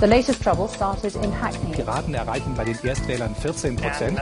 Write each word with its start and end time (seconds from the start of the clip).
The 0.00 0.06
latest 0.06 0.40
trouble 0.42 0.68
started 0.68 1.16
in 1.16 1.32
Hackney. 1.32 1.72
Piraten 1.74 2.14
erreichen 2.14 2.54
bei 2.54 2.64
den 2.64 2.78
Erstwählern 2.84 3.34
14 3.34 3.76
Prozent. 3.76 4.16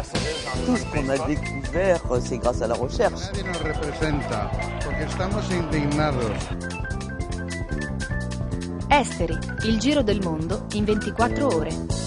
Tout 0.65 0.77
ce 0.77 0.85
qu'on 0.87 1.09
a 1.11 1.19
découvert, 1.27 2.01
c'est 2.21 2.39
grâce 2.39 2.63
à 2.63 2.67
la 2.67 2.75
recherche. 2.75 3.21
Nadie 3.35 3.45
nos 3.45 3.63
representa 3.63 4.51
porque 4.83 5.05
estamos 5.05 5.45
indignados. 5.51 6.33
Esteri, 8.88 9.37
il 9.64 9.78
giro 9.78 10.03
del 10.03 10.22
mondo 10.22 10.67
in 10.74 10.85
24 10.85 11.42
ore. 11.42 12.06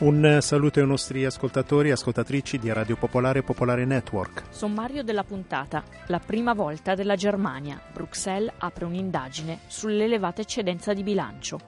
Un 0.00 0.38
saluto 0.42 0.78
ai 0.78 0.86
nostri 0.86 1.24
ascoltatori 1.24 1.88
e 1.88 1.92
ascoltatrici 1.92 2.60
di 2.60 2.72
Radio 2.72 2.94
Popolare 2.94 3.40
e 3.40 3.42
Popolare 3.42 3.84
Network. 3.84 4.44
Sommario 4.50 5.02
della 5.02 5.24
puntata. 5.24 5.82
La 6.06 6.20
prima 6.20 6.54
volta 6.54 6.94
della 6.94 7.16
Germania. 7.16 7.82
Bruxelles 7.92 8.52
apre 8.58 8.84
un'indagine 8.84 9.58
sull'elevata 9.66 10.40
eccedenza 10.40 10.92
di 10.92 11.02
bilancio. 11.02 11.58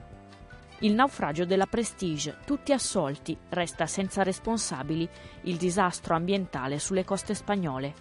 Il 0.83 0.95
naufragio 0.95 1.45
della 1.45 1.67
Prestige, 1.67 2.37
tutti 2.47 2.73
assolti, 2.73 3.37
resta 3.49 3.87
senza 3.87 4.23
responsabili 4.23 5.09
il 5.43 5.57
disastro 5.57 6.15
ambientale 6.15 6.79
sulle 6.79 7.05
coste 7.05 7.35
spagnole. 7.35 7.95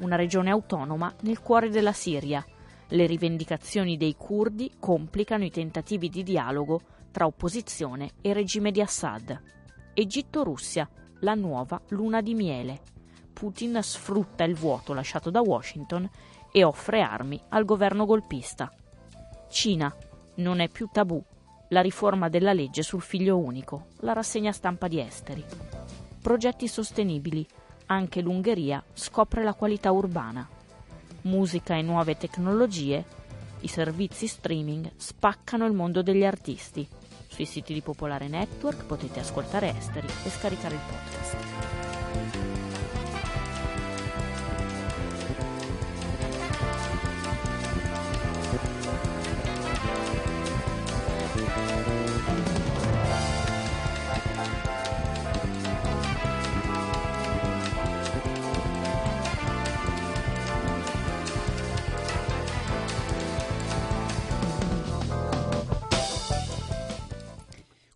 Una 0.00 0.16
regione 0.16 0.50
autonoma 0.50 1.10
nel 1.22 1.40
cuore 1.40 1.70
della 1.70 1.94
Siria. 1.94 2.44
Le 2.88 3.06
rivendicazioni 3.06 3.96
dei 3.96 4.16
curdi 4.18 4.74
complicano 4.78 5.44
i 5.44 5.50
tentativi 5.50 6.10
di 6.10 6.22
dialogo 6.22 6.82
tra 7.16 7.24
opposizione 7.24 8.10
e 8.20 8.34
regime 8.34 8.70
di 8.70 8.82
Assad. 8.82 9.40
Egitto-Russia, 9.94 10.86
la 11.20 11.32
nuova 11.32 11.80
luna 11.88 12.20
di 12.20 12.34
miele. 12.34 12.82
Putin 13.32 13.78
sfrutta 13.80 14.44
il 14.44 14.54
vuoto 14.54 14.92
lasciato 14.92 15.30
da 15.30 15.40
Washington 15.40 16.06
e 16.52 16.62
offre 16.62 17.00
armi 17.00 17.40
al 17.48 17.64
governo 17.64 18.04
golpista. 18.04 18.70
Cina, 19.48 19.90
non 20.34 20.60
è 20.60 20.68
più 20.68 20.90
tabù. 20.92 21.24
La 21.68 21.80
riforma 21.80 22.28
della 22.28 22.52
legge 22.52 22.82
sul 22.82 23.00
figlio 23.00 23.38
unico, 23.38 23.86
la 24.00 24.12
rassegna 24.12 24.52
stampa 24.52 24.86
di 24.86 25.00
esteri. 25.00 25.42
Progetti 26.20 26.68
sostenibili. 26.68 27.46
Anche 27.86 28.20
l'Ungheria 28.20 28.84
scopre 28.92 29.42
la 29.42 29.54
qualità 29.54 29.90
urbana. 29.90 30.46
Musica 31.22 31.74
e 31.74 31.80
nuove 31.80 32.18
tecnologie. 32.18 33.02
I 33.60 33.68
servizi 33.68 34.26
streaming 34.26 34.92
spaccano 34.96 35.64
il 35.64 35.72
mondo 35.72 36.02
degli 36.02 36.22
artisti. 36.22 36.86
Sui 37.28 37.44
siti 37.44 37.72
di 37.72 37.82
Popolare 37.82 38.28
Network 38.28 38.84
potete 38.84 39.20
ascoltare 39.20 39.76
Esteri 39.76 40.08
e 40.24 40.30
scaricare 40.30 40.74
il 40.74 40.80
podcast. 40.86 41.55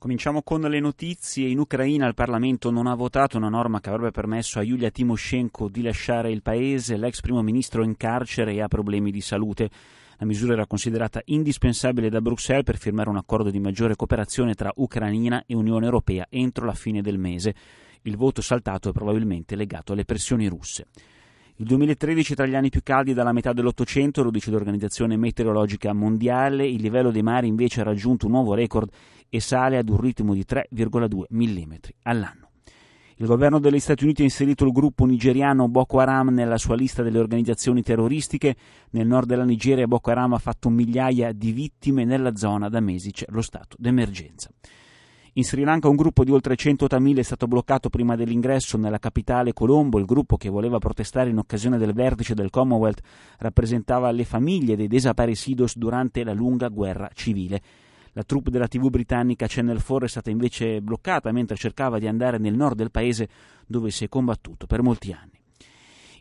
Cominciamo 0.01 0.43
con 0.43 0.62
le 0.62 0.81
notizie. 0.81 1.48
In 1.48 1.59
Ucraina 1.59 2.06
il 2.06 2.15
Parlamento 2.15 2.70
non 2.70 2.87
ha 2.87 2.95
votato 2.95 3.37
una 3.37 3.51
norma 3.51 3.81
che 3.81 3.91
avrebbe 3.91 4.11
permesso 4.11 4.59
a 4.59 4.62
Yulia 4.62 4.91
Timoshenko 4.91 5.69
di 5.69 5.83
lasciare 5.83 6.31
il 6.31 6.41
paese. 6.41 6.97
L'ex 6.97 7.20
primo 7.20 7.43
ministro 7.43 7.83
è 7.83 7.84
in 7.84 7.98
carcere 7.98 8.55
e 8.55 8.62
ha 8.62 8.67
problemi 8.67 9.11
di 9.11 9.21
salute. 9.21 9.69
La 10.17 10.25
misura 10.25 10.55
era 10.55 10.67
considerata 10.67 11.21
indispensabile 11.27 12.09
da 12.09 12.23
Bruxelles 12.23 12.65
per 12.65 12.78
firmare 12.78 13.11
un 13.11 13.19
accordo 13.19 13.51
di 13.51 13.61
maggiore 13.61 13.95
cooperazione 13.95 14.55
tra 14.55 14.72
Ucraina 14.75 15.44
e 15.47 15.55
Unione 15.55 15.84
Europea 15.84 16.27
entro 16.31 16.65
la 16.65 16.72
fine 16.72 17.03
del 17.03 17.19
mese. 17.19 17.55
Il 18.00 18.17
voto 18.17 18.41
saltato 18.41 18.88
è 18.88 18.93
probabilmente 18.93 19.55
legato 19.55 19.93
alle 19.93 20.06
pressioni 20.06 20.47
russe. 20.47 20.87
Il 21.56 21.67
2013 21.67 22.34
tra 22.34 22.47
gli 22.47 22.55
anni 22.55 22.71
più 22.71 22.81
caldi 22.82 23.12
dalla 23.12 23.34
metà 23.34 23.53
dell'Ottocento, 23.53 24.22
lo 24.22 24.31
dice 24.31 24.50
l'Organizzazione 24.50 25.19
Meteorologica 25.19 25.93
Mondiale, 25.93 26.67
il 26.67 26.81
livello 26.81 27.11
dei 27.11 27.21
mari 27.21 27.49
invece 27.49 27.82
ha 27.82 27.84
raggiunto 27.84 28.25
un 28.25 28.32
nuovo 28.32 28.55
record 28.55 28.91
e 29.31 29.41
sale 29.41 29.79
ad 29.79 29.89
un 29.89 29.99
ritmo 29.99 30.35
di 30.35 30.45
3,2 30.47 31.23
mm 31.31 31.75
all'anno. 32.03 32.49
Il 33.21 33.27
governo 33.27 33.59
degli 33.59 33.79
Stati 33.79 34.05
Uniti 34.05 34.23
ha 34.23 34.25
inserito 34.25 34.65
il 34.65 34.73
gruppo 34.73 35.05
nigeriano 35.05 35.69
Boko 35.69 35.99
Haram 36.01 36.31
nella 36.31 36.57
sua 36.57 36.75
lista 36.75 37.03
delle 37.03 37.19
organizzazioni 37.19 37.83
terroristiche. 37.83 38.57
Nel 38.93 39.07
nord 39.07 39.29
della 39.29 39.45
Nigeria 39.45 39.87
Boko 39.87 40.11
Haram 40.11 40.33
ha 40.33 40.39
fatto 40.39 40.71
migliaia 40.71 41.33
di 41.33 41.53
vittime 41.53 42.07
nella 42.07 42.35
zona 42.35 42.71
da 42.71 42.81
mesi 42.81 43.11
c'è 43.11 43.27
lo 43.29 43.43
stato 43.43 43.77
d'emergenza. 43.79 44.51
In 45.35 45.45
Sri 45.45 45.65
Lanka 45.65 45.87
un 45.87 45.97
gruppo 45.97 46.25
di 46.25 46.33
oltre 46.33 46.57
100 46.57 46.87
tamili 46.87 47.21
è 47.21 47.23
stato 47.23 47.47
bloccato 47.47 47.91
prima 47.91 48.17
dell'ingresso 48.17 48.79
nella 48.79 48.99
capitale 48.99 49.53
Colombo. 49.53 49.99
Il 49.99 50.07
gruppo 50.07 50.39
che 50.39 50.49
voleva 50.49 50.79
protestare 50.79 51.29
in 51.29 51.37
occasione 51.37 51.77
del 51.77 51.93
vertice 51.93 52.33
del 52.33 52.49
Commonwealth 52.49 53.03
rappresentava 53.39 54.11
le 54.12 54.25
famiglie 54.25 54.77
dei 54.77 54.89
desaparecidos 54.89 55.77
durante 55.77 56.25
la 56.25 56.33
lunga 56.33 56.69
guerra 56.69 57.11
civile. 57.12 57.61
La 58.20 58.26
troupe 58.26 58.50
della 58.50 58.69
TV 58.69 58.91
britannica 58.91 59.47
Channel 59.48 59.82
4 59.82 60.04
è 60.04 60.08
stata 60.08 60.28
invece 60.28 60.82
bloccata 60.82 61.32
mentre 61.32 61.56
cercava 61.56 61.98
di 61.98 62.06
andare 62.06 62.36
nel 62.36 62.54
nord 62.54 62.76
del 62.76 62.91
paese 62.91 63.31
dove 63.66 63.91
si 63.91 64.04
è 64.04 64.10
combattuto 64.10 64.66
per 64.66 64.82
molti 64.82 65.10
anni. 65.10 65.41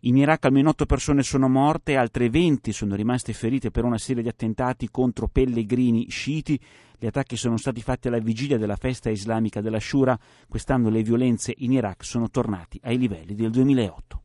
In 0.03 0.15
Iraq 0.15 0.45
almeno 0.45 0.69
8 0.69 0.85
persone 0.85 1.23
sono 1.23 1.49
morte, 1.49 1.97
altre 1.97 2.29
20 2.29 2.71
sono 2.71 2.95
rimaste 2.95 3.33
ferite 3.33 3.69
per 3.69 3.83
una 3.83 3.97
serie 3.97 4.23
di 4.23 4.29
attentati 4.29 4.87
contro 4.89 5.27
pellegrini 5.27 6.07
sciiti. 6.07 6.57
Gli 6.97 7.05
attacchi 7.05 7.35
sono 7.35 7.57
stati 7.57 7.81
fatti 7.81 8.07
alla 8.07 8.19
vigilia 8.19 8.57
della 8.57 8.77
festa 8.77 9.09
islamica 9.09 9.59
della 9.59 9.81
Shura. 9.81 10.17
Quest'anno 10.47 10.87
le 10.87 11.03
violenze 11.03 11.53
in 11.57 11.73
Iraq 11.73 12.05
sono 12.05 12.29
tornati 12.29 12.79
ai 12.83 12.97
livelli 12.97 13.35
del 13.35 13.51
2008. 13.51 14.21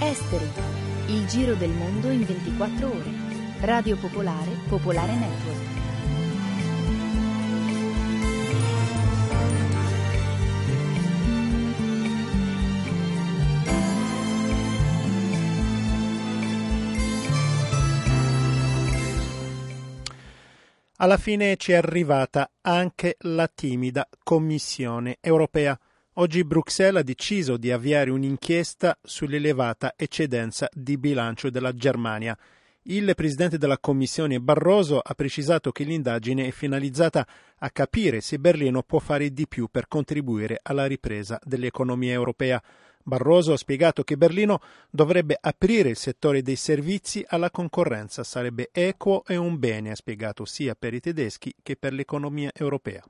Esteri, 0.00 0.87
il 1.08 1.26
giro 1.26 1.54
del 1.54 1.70
mondo 1.70 2.10
in 2.10 2.22
24 2.24 2.86
ore. 2.86 3.10
Radio 3.60 3.96
Popolare, 3.96 4.50
Popolare 4.68 5.14
Network. 5.14 5.76
Alla 21.00 21.16
fine 21.16 21.56
ci 21.56 21.72
è 21.72 21.76
arrivata 21.76 22.50
anche 22.60 23.16
la 23.20 23.48
timida 23.48 24.06
Commissione 24.22 25.16
europea. 25.20 25.78
Oggi 26.20 26.42
Bruxelles 26.42 27.00
ha 27.00 27.04
deciso 27.04 27.56
di 27.56 27.70
avviare 27.70 28.10
un'inchiesta 28.10 28.98
sull'elevata 29.00 29.94
eccedenza 29.96 30.68
di 30.72 30.98
bilancio 30.98 31.48
della 31.48 31.72
Germania. 31.72 32.36
Il 32.82 33.12
presidente 33.14 33.56
della 33.56 33.78
Commissione 33.78 34.40
Barroso 34.40 34.98
ha 34.98 35.14
precisato 35.14 35.70
che 35.70 35.84
l'indagine 35.84 36.48
è 36.48 36.50
finalizzata 36.50 37.24
a 37.58 37.70
capire 37.70 38.20
se 38.20 38.40
Berlino 38.40 38.82
può 38.82 38.98
fare 38.98 39.32
di 39.32 39.46
più 39.46 39.68
per 39.70 39.86
contribuire 39.86 40.58
alla 40.60 40.86
ripresa 40.86 41.38
dell'economia 41.44 42.14
europea. 42.14 42.60
Barroso 43.00 43.52
ha 43.52 43.56
spiegato 43.56 44.02
che 44.02 44.16
Berlino 44.16 44.60
dovrebbe 44.90 45.38
aprire 45.40 45.90
il 45.90 45.96
settore 45.96 46.42
dei 46.42 46.56
servizi 46.56 47.24
alla 47.28 47.52
concorrenza, 47.52 48.24
sarebbe 48.24 48.70
equo 48.72 49.22
e 49.24 49.36
un 49.36 49.56
bene, 49.60 49.92
ha 49.92 49.94
spiegato 49.94 50.44
sia 50.44 50.74
per 50.74 50.94
i 50.94 51.00
tedeschi 51.00 51.54
che 51.62 51.76
per 51.76 51.92
l'economia 51.92 52.50
europea. 52.52 53.04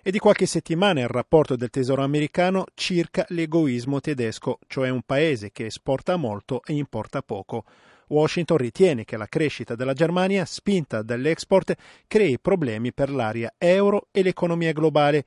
È 0.00 0.10
di 0.10 0.20
qualche 0.20 0.46
settimana 0.46 1.00
il 1.00 1.08
rapporto 1.08 1.56
del 1.56 1.70
Tesoro 1.70 2.04
americano 2.04 2.66
circa 2.74 3.26
l'egoismo 3.30 4.00
tedesco, 4.00 4.60
cioè 4.68 4.90
un 4.90 5.02
paese 5.02 5.50
che 5.50 5.66
esporta 5.66 6.14
molto 6.14 6.62
e 6.64 6.74
importa 6.74 7.20
poco. 7.20 7.64
Washington 8.06 8.58
ritiene 8.58 9.04
che 9.04 9.16
la 9.16 9.26
crescita 9.26 9.74
della 9.74 9.94
Germania, 9.94 10.44
spinta 10.44 11.02
dall'export, 11.02 11.74
crei 12.06 12.38
problemi 12.38 12.92
per 12.92 13.10
l'area 13.10 13.52
euro 13.58 14.06
e 14.12 14.22
l'economia 14.22 14.70
globale 14.72 15.24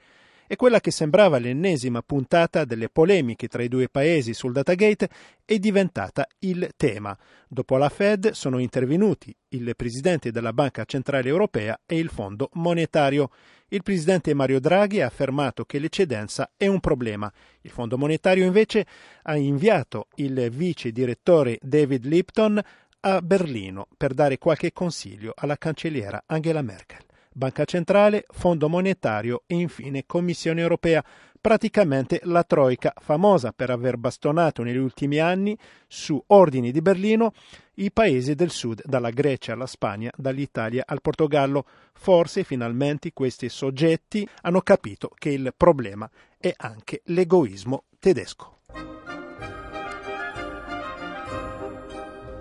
e 0.51 0.57
quella 0.57 0.81
che 0.81 0.92
sembrava 0.92 1.38
l'ennesima 1.38 2.01
puntata 2.01 2.65
delle 2.65 2.89
polemiche 2.89 3.48
tra 3.48 3.63
i 3.63 3.69
due 3.69 3.88
paesi 3.88 4.33
sul 4.33 4.51
Datagate 4.51 5.07
è 5.45 5.57
diventata 5.59 6.27
il 6.39 6.71
tema. 6.75 7.18
Dopo 7.48 7.77
la 7.77 7.88
Fed 7.88 8.31
sono 8.31 8.57
intervenuti 8.57 9.33
il 9.51 9.74
presidente 9.77 10.30
della 10.30 10.51
Banca 10.51 10.83
Centrale 10.83 11.30
Europea 11.30 11.80
e 11.86 12.00
il 12.00 12.09
Fondo 12.09 12.50
Monetario. 12.56 13.30
Il 13.69 13.81
presidente 13.81 14.33
Mario 14.33 14.59
Draghi 14.59 15.00
ha 15.00 15.06
affermato 15.06 15.63
che 15.63 15.80
l'eccedenza 15.80 16.51
è 16.57 16.68
un 16.68 16.81
problema. 16.81 17.31
Il 17.62 17.71
Fondo 17.71 17.98
Monetario 17.98 18.44
invece 18.44 18.86
ha 19.21 19.38
inviato 19.38 20.09
il 20.15 20.50
vice 20.50 20.92
direttore 20.92 21.59
David 21.62 22.03
Lipton 22.03 22.62
a 23.00 23.21
Berlino 23.21 23.88
per 23.95 24.13
dare 24.13 24.38
qualche 24.38 24.74
consiglio 24.74 25.31
alla 25.33 25.56
cancelliera 25.56 26.24
Angela 26.25 26.62
Merkel. 26.62 27.06
Banca 27.33 27.66
Centrale, 27.66 28.25
Fondo 28.30 28.68
Monetario 28.68 29.44
e 29.48 29.56
infine 29.56 30.06
Commissione 30.06 30.62
Europea 30.62 31.04
praticamente 31.42 32.22
la 32.25 32.44
Troica, 32.44 32.94
famosa 33.00 33.51
per 33.51 33.72
aver 33.72 33.98
bastonato 33.98 34.62
negli 34.62 34.78
ultimi 34.78 35.18
anni 35.18 35.57
su 35.88 36.22
ordini 36.28 36.72
di 36.72 36.81
Berlino 36.81 37.33
i 37.75 37.92
paesi 37.92 38.36
del 38.36 38.51
sud, 38.51 38.83
dalla 38.86 39.10
Grecia 39.10 39.54
alla 39.54 39.66
Spagna, 39.66 40.12
dall'Italia 40.16 40.83
al 40.86 41.01
Portogallo. 41.01 41.66
Forse 41.94 42.44
finalmente 42.44 43.12
questi 43.12 43.50
soggetti 43.50 44.27
hanno 44.42 44.62
capito 44.62 45.10
che 45.18 45.30
il 45.30 45.51
problema 45.57 46.10
è 46.38 46.54
anche 46.56 47.01
l'egoismo 47.06 47.86
tedesco. 48.00 48.60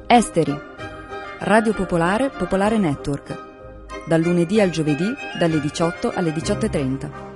Esteri. 0.07 0.69
Radio 1.39 1.73
Popolare 1.73 2.29
Popolare 2.29 2.77
Network. 2.77 3.50
Dal 4.07 4.21
lunedì 4.21 4.61
al 4.61 4.71
giovedì 4.71 5.13
dalle 5.39 5.61
18 5.61 6.13
alle 6.15 6.33
18.30. 6.33 7.30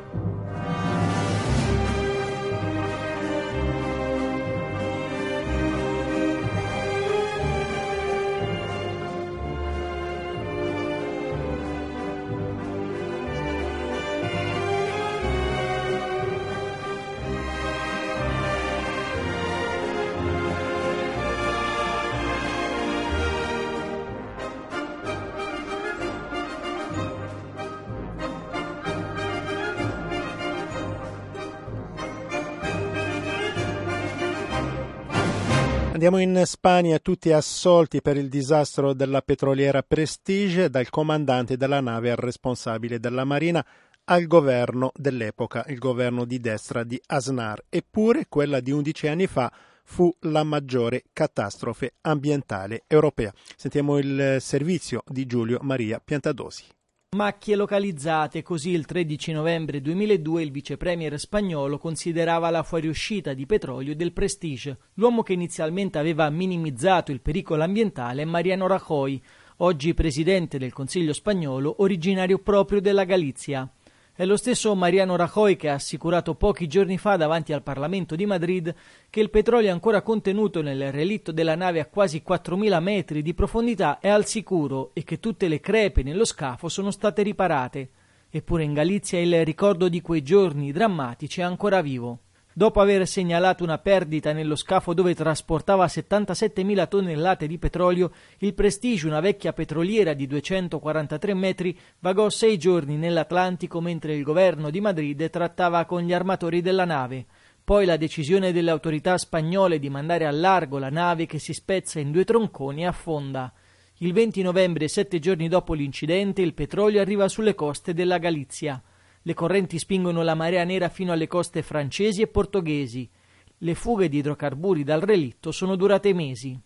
Andiamo 36.04 36.22
in 36.22 36.44
Spagna, 36.44 36.98
tutti 36.98 37.32
assolti 37.32 38.02
per 38.02 38.18
il 38.18 38.28
disastro 38.28 38.92
della 38.92 39.22
petroliera 39.22 39.82
Prestige, 39.82 40.68
dal 40.68 40.90
comandante 40.90 41.56
della 41.56 41.80
nave 41.80 42.10
al 42.10 42.18
responsabile 42.18 43.00
della 43.00 43.24
marina 43.24 43.64
al 44.04 44.26
governo 44.26 44.92
dell'epoca, 44.94 45.64
il 45.68 45.78
governo 45.78 46.26
di 46.26 46.40
destra 46.40 46.84
di 46.84 47.00
Aznar. 47.06 47.64
Eppure 47.70 48.26
quella 48.28 48.60
di 48.60 48.70
11 48.70 49.06
anni 49.06 49.26
fa 49.26 49.50
fu 49.82 50.14
la 50.24 50.44
maggiore 50.44 51.04
catastrofe 51.10 51.94
ambientale 52.02 52.82
europea. 52.86 53.32
Sentiamo 53.56 53.96
il 53.96 54.36
servizio 54.40 55.04
di 55.06 55.24
Giulio 55.24 55.60
Maria 55.62 56.02
Piantadosi. 56.04 56.64
Macchie 57.14 57.54
localizzate, 57.54 58.42
così 58.42 58.70
il 58.70 58.86
13 58.86 59.30
novembre 59.30 59.80
2002 59.80 60.42
il 60.42 60.50
vicepremier 60.50 61.16
spagnolo 61.16 61.78
considerava 61.78 62.50
la 62.50 62.64
fuoriuscita 62.64 63.34
di 63.34 63.46
petrolio 63.46 63.94
del 63.94 64.12
Prestige. 64.12 64.76
L'uomo 64.94 65.22
che 65.22 65.32
inizialmente 65.32 65.96
aveva 65.96 66.28
minimizzato 66.28 67.12
il 67.12 67.20
pericolo 67.20 67.62
ambientale 67.62 68.22
è 68.22 68.24
Mariano 68.24 68.66
Rajoy, 68.66 69.22
oggi 69.58 69.94
presidente 69.94 70.58
del 70.58 70.72
Consiglio 70.72 71.12
spagnolo, 71.12 71.76
originario 71.78 72.40
proprio 72.40 72.80
della 72.80 73.04
Galizia. 73.04 73.70
È 74.16 74.24
lo 74.24 74.36
stesso 74.36 74.76
Mariano 74.76 75.16
Rajoy 75.16 75.56
che 75.56 75.68
ha 75.68 75.74
assicurato 75.74 76.36
pochi 76.36 76.68
giorni 76.68 76.98
fa 76.98 77.16
davanti 77.16 77.52
al 77.52 77.64
Parlamento 77.64 78.14
di 78.14 78.26
Madrid 78.26 78.72
che 79.10 79.18
il 79.18 79.28
petrolio 79.28 79.72
ancora 79.72 80.02
contenuto 80.02 80.62
nel 80.62 80.92
relitto 80.92 81.32
della 81.32 81.56
nave 81.56 81.80
a 81.80 81.86
quasi 81.86 82.22
4.000 82.24 82.80
metri 82.80 83.22
di 83.22 83.34
profondità 83.34 83.98
è 83.98 84.08
al 84.08 84.24
sicuro 84.24 84.90
e 84.92 85.02
che 85.02 85.18
tutte 85.18 85.48
le 85.48 85.58
crepe 85.58 86.04
nello 86.04 86.24
scafo 86.24 86.68
sono 86.68 86.92
state 86.92 87.24
riparate. 87.24 87.90
Eppure 88.30 88.62
in 88.62 88.72
Galizia 88.72 89.18
il 89.18 89.44
ricordo 89.44 89.88
di 89.88 90.00
quei 90.00 90.22
giorni 90.22 90.70
drammatici 90.70 91.40
è 91.40 91.42
ancora 91.42 91.82
vivo. 91.82 92.20
Dopo 92.56 92.80
aver 92.80 93.04
segnalato 93.08 93.64
una 93.64 93.78
perdita 93.78 94.32
nello 94.32 94.54
scafo 94.54 94.94
dove 94.94 95.12
trasportava 95.12 95.86
77.000 95.86 96.86
tonnellate 96.86 97.48
di 97.48 97.58
petrolio, 97.58 98.12
il 98.38 98.54
Prestige, 98.54 99.08
una 99.08 99.18
vecchia 99.18 99.52
petroliera 99.52 100.12
di 100.12 100.28
243 100.28 101.34
metri, 101.34 101.76
vagò 101.98 102.30
sei 102.30 102.56
giorni 102.56 102.96
nell'Atlantico 102.96 103.80
mentre 103.80 104.14
il 104.14 104.22
governo 104.22 104.70
di 104.70 104.80
Madrid 104.80 105.28
trattava 105.30 105.84
con 105.84 106.02
gli 106.02 106.12
armatori 106.12 106.62
della 106.62 106.84
nave. 106.84 107.26
Poi 107.64 107.86
la 107.86 107.96
decisione 107.96 108.52
delle 108.52 108.70
autorità 108.70 109.18
spagnole 109.18 109.80
di 109.80 109.90
mandare 109.90 110.24
al 110.24 110.38
largo 110.38 110.78
la 110.78 110.90
nave 110.90 111.26
che 111.26 111.40
si 111.40 111.52
spezza 111.52 111.98
in 111.98 112.12
due 112.12 112.24
tronconi 112.24 112.86
affonda. 112.86 113.52
Il 113.98 114.12
20 114.12 114.42
novembre, 114.42 114.86
sette 114.86 115.18
giorni 115.18 115.48
dopo 115.48 115.74
l'incidente, 115.74 116.40
il 116.40 116.54
petrolio 116.54 117.00
arriva 117.00 117.26
sulle 117.26 117.56
coste 117.56 117.94
della 117.94 118.18
Galizia. 118.18 118.80
Le 119.26 119.32
correnti 119.32 119.78
spingono 119.78 120.22
la 120.22 120.34
marea 120.34 120.64
nera 120.64 120.90
fino 120.90 121.10
alle 121.10 121.26
coste 121.26 121.62
francesi 121.62 122.20
e 122.20 122.26
portoghesi. 122.26 123.08
Le 123.56 123.74
fughe 123.74 124.10
di 124.10 124.18
idrocarburi 124.18 124.84
dal 124.84 125.00
relitto 125.00 125.50
sono 125.50 125.76
durate 125.76 126.12
mesi. 126.12 126.60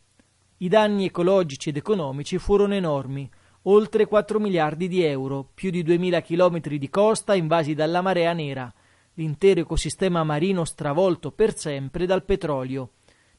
I 0.56 0.68
danni 0.68 1.04
ecologici 1.04 1.68
ed 1.68 1.76
economici 1.76 2.36
furono 2.38 2.74
enormi, 2.74 3.30
oltre 3.62 4.06
4 4.06 4.40
miliardi 4.40 4.88
di 4.88 5.04
euro, 5.04 5.48
più 5.54 5.70
di 5.70 5.84
2000 5.84 6.20
chilometri 6.20 6.78
di 6.78 6.90
costa 6.90 7.36
invasi 7.36 7.74
dalla 7.74 8.00
marea 8.00 8.32
nera, 8.32 8.74
l'intero 9.14 9.60
ecosistema 9.60 10.24
marino 10.24 10.64
stravolto 10.64 11.30
per 11.30 11.56
sempre 11.56 12.06
dal 12.06 12.24
petrolio. 12.24 12.90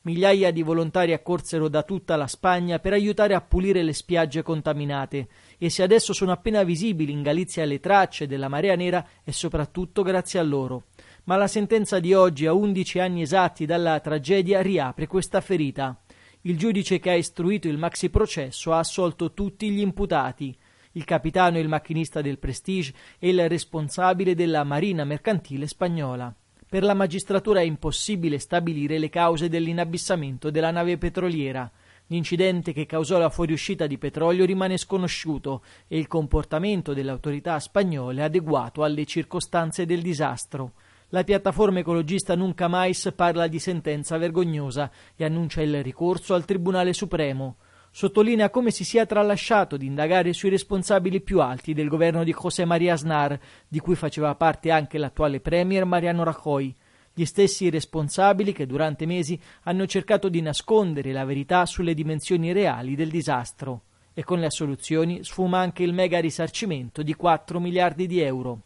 Migliaia 0.04 0.50
di 0.51 0.63
volontari 0.63 1.12
accorsero 1.12 1.68
da 1.68 1.83
tutta 1.83 2.16
la 2.16 2.27
Spagna 2.27 2.80
per 2.80 2.94
aiutare 2.94 3.33
a 3.33 3.42
pulire 3.42 3.83
le 3.83 3.92
spiagge 3.92 4.44
contaminate 4.44 5.27
e 5.61 5.69
se 5.69 5.83
adesso 5.83 6.13
sono 6.13 6.31
appena 6.31 6.63
visibili 6.63 7.11
in 7.11 7.21
Galizia 7.21 7.65
le 7.65 7.81
tracce 7.81 8.25
della 8.25 8.47
marea 8.47 8.75
nera 8.75 9.06
è 9.23 9.31
soprattutto 9.31 10.01
grazie 10.01 10.39
a 10.39 10.44
loro. 10.44 10.85
Ma 11.25 11.35
la 11.35 11.47
sentenza 11.47 12.00
di 12.00 12.13
oggi, 12.13 12.45
a 12.45 12.53
undici 12.53 12.97
anni 12.97 13.21
esatti 13.21 13.65
dalla 13.65 14.00
tragedia, 14.00 14.61
riapre 14.61 15.06
questa 15.06 15.41
ferita. 15.41 16.01
Il 16.41 16.57
giudice 16.57 17.00
che 17.00 17.09
ha 17.09 17.15
istruito 17.15 17.67
il 17.67 17.77
maxi 17.77 18.09
processo 18.09 18.71
ha 18.71 18.79
assolto 18.79 19.33
tutti 19.33 19.69
gli 19.69 19.81
imputati, 19.81 20.57
il 20.94 21.03
capitano 21.03 21.57
e 21.57 21.59
il 21.59 21.67
macchinista 21.67 22.21
del 22.21 22.39
Prestige 22.39 22.94
e 23.19 23.29
il 23.29 23.50
responsabile 23.50 24.35
della 24.35 24.63
marina 24.63 25.03
mercantile 25.03 25.67
spagnola. 25.67 26.33
Per 26.69 26.83
la 26.83 26.94
magistratura 26.94 27.59
è 27.59 27.63
impossibile 27.63 28.39
stabilire 28.39 28.97
le 28.97 29.09
cause 29.09 29.50
dell'inabissamento 29.50 30.50
della 30.50 30.71
nave 30.71 30.97
petroliera. 30.97 31.69
L'incidente 32.11 32.73
che 32.73 32.88
causò 32.88 33.19
la 33.19 33.29
fuoriuscita 33.29 33.85
di 33.85 34.00
petrolio 34.00 34.44
rimane 34.44 34.77
sconosciuto 34.77 35.61
e 35.88 35.97
il 35.97 36.07
comportamento 36.07 36.94
delle 36.94 37.11
autorità 37.11 37.59
spagnole 37.59 38.21
è 38.21 38.23
adeguato 38.23 38.83
alle 38.83 39.06
circostanze 39.06 39.85
del 39.85 40.01
disastro. 40.01 40.73
La 41.09 41.23
piattaforma 41.23 41.79
ecologista 41.79 42.35
Nunca 42.35 42.67
Mais 42.67 43.11
parla 43.15 43.47
di 43.47 43.59
sentenza 43.59 44.17
vergognosa 44.17 44.92
e 45.16 45.23
annuncia 45.23 45.61
il 45.61 45.83
ricorso 45.83 46.33
al 46.33 46.45
Tribunale 46.45 46.94
Supremo 46.94 47.57
sottolinea 47.92 48.49
come 48.49 48.71
si 48.71 48.83
sia 48.83 49.06
tralasciato 49.06 49.75
di 49.75 49.85
indagare 49.87 50.33
sui 50.33 50.49
responsabili 50.49 51.21
più 51.21 51.42
alti 51.42 51.73
del 51.73 51.87
governo 51.87 52.23
di 52.23 52.35
José 52.39 52.66
María 52.66 52.94
Aznar, 52.94 53.39
di 53.68 53.80
cui 53.80 53.95
faceva 53.95 54.35
parte 54.35 54.71
anche 54.71 54.97
l'attuale 54.97 55.39
premier 55.39 55.85
Mariano 55.85 56.23
Rajoy, 56.23 56.75
gli 57.19 57.26
stessi 57.26 57.69
responsabili 57.69 58.54
che 58.54 58.66
durante 58.66 59.06
mesi 59.06 59.38
hanno 59.64 59.85
cercato 59.85 60.30
di 60.30 60.42
nascondere 60.42 61.11
la 61.11 61.26
verità 61.26 61.66
sulle 61.66 61.94
dimensioni 61.94 62.54
reali 62.54 62.95
del 62.95 63.09
disastro. 63.09 63.81
E 64.14 64.23
con 64.23 64.40
le 64.40 64.45
assoluzioni 64.45 65.21
sfuma 65.26 65.59
anche 65.59 65.83
il 65.83 65.94
mega 65.94 66.19
risarcimento 66.19 67.04
di 67.04 67.14
4 67.14 67.59
miliardi 67.59 68.07
di 68.07 68.21
euro. 68.21 68.61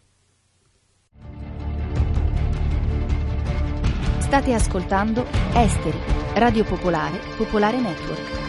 State 4.19 4.53
ascoltando 4.53 5.25
Esteri, 5.53 5.97
Radio 6.35 6.63
Popolare, 6.63 7.19
Popolare 7.35 7.79
Network. 7.79 8.42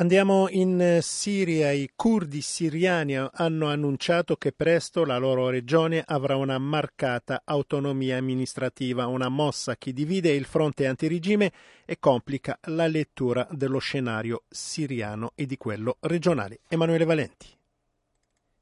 Andiamo 0.00 0.48
in 0.50 1.00
Siria. 1.02 1.72
I 1.72 1.90
curdi 1.96 2.40
siriani 2.40 3.16
hanno 3.16 3.66
annunciato 3.66 4.36
che 4.36 4.52
presto 4.52 5.04
la 5.04 5.18
loro 5.18 5.48
regione 5.48 6.04
avrà 6.06 6.36
una 6.36 6.56
marcata 6.58 7.42
autonomia 7.44 8.16
amministrativa, 8.16 9.08
una 9.08 9.28
mossa 9.28 9.74
che 9.74 9.92
divide 9.92 10.30
il 10.30 10.44
fronte 10.44 10.86
antirigime 10.86 11.50
e 11.84 11.98
complica 11.98 12.60
la 12.66 12.86
lettura 12.86 13.44
dello 13.50 13.78
scenario 13.78 14.44
siriano 14.48 15.32
e 15.34 15.46
di 15.46 15.56
quello 15.56 15.96
regionale. 16.02 16.60
Emanuele 16.68 17.04
Valenti. 17.04 17.48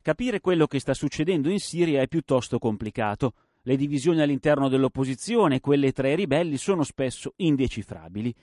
Capire 0.00 0.40
quello 0.40 0.66
che 0.66 0.80
sta 0.80 0.94
succedendo 0.94 1.50
in 1.50 1.60
Siria 1.60 2.00
è 2.00 2.08
piuttosto 2.08 2.58
complicato. 2.58 3.34
Le 3.60 3.76
divisioni 3.76 4.22
all'interno 4.22 4.70
dell'opposizione, 4.70 5.60
quelle 5.60 5.92
tra 5.92 6.08
i 6.08 6.16
ribelli, 6.16 6.56
sono 6.56 6.82
spesso 6.82 7.34
indecifrabili. 7.36 8.34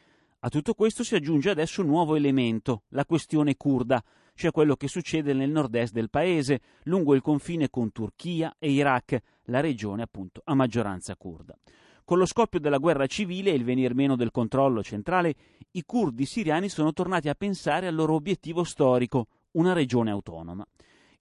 A 0.46 0.50
tutto 0.50 0.74
questo 0.74 1.06
si 1.06 1.16
aggiunge 1.16 1.50
adesso 1.50 1.80
un 1.80 1.88
nuovo 1.88 2.16
elemento, 2.16 2.84
la 2.90 3.06
questione 3.06 3.56
curda, 3.56 4.04
cioè 4.36 4.52
quello 4.52 4.76
che 4.76 4.90
succede 4.90 5.32
nel 5.32 5.50
nord-est 5.50 5.94
del 5.94 6.10
paese, 6.10 6.60
lungo 6.84 7.16
il 7.16 7.22
confine 7.22 7.70
con 7.70 7.94
Turchia 7.94 8.54
e 8.60 8.70
Iraq, 8.70 9.18
la 9.44 9.62
regione 9.62 10.02
appunto 10.02 10.42
a 10.44 10.54
maggioranza 10.54 11.16
curda. 11.16 11.58
Con 12.04 12.18
lo 12.18 12.26
scoppio 12.26 12.60
della 12.60 12.80
guerra 12.80 13.08
civile 13.08 13.52
e 13.52 13.56
il 13.56 13.64
venir 13.64 13.96
meno 13.96 14.18
del 14.18 14.32
controllo 14.32 14.84
centrale, 14.84 15.34
i 15.72 15.84
curdi 15.86 16.26
siriani 16.26 16.68
sono 16.68 16.92
tornati 16.92 17.30
a 17.30 17.36
pensare 17.36 17.88
al 17.88 17.96
loro 17.96 18.16
obiettivo 18.16 18.66
storico, 18.66 19.28
una 19.52 19.72
regione 19.72 20.12
autonoma. 20.12 20.68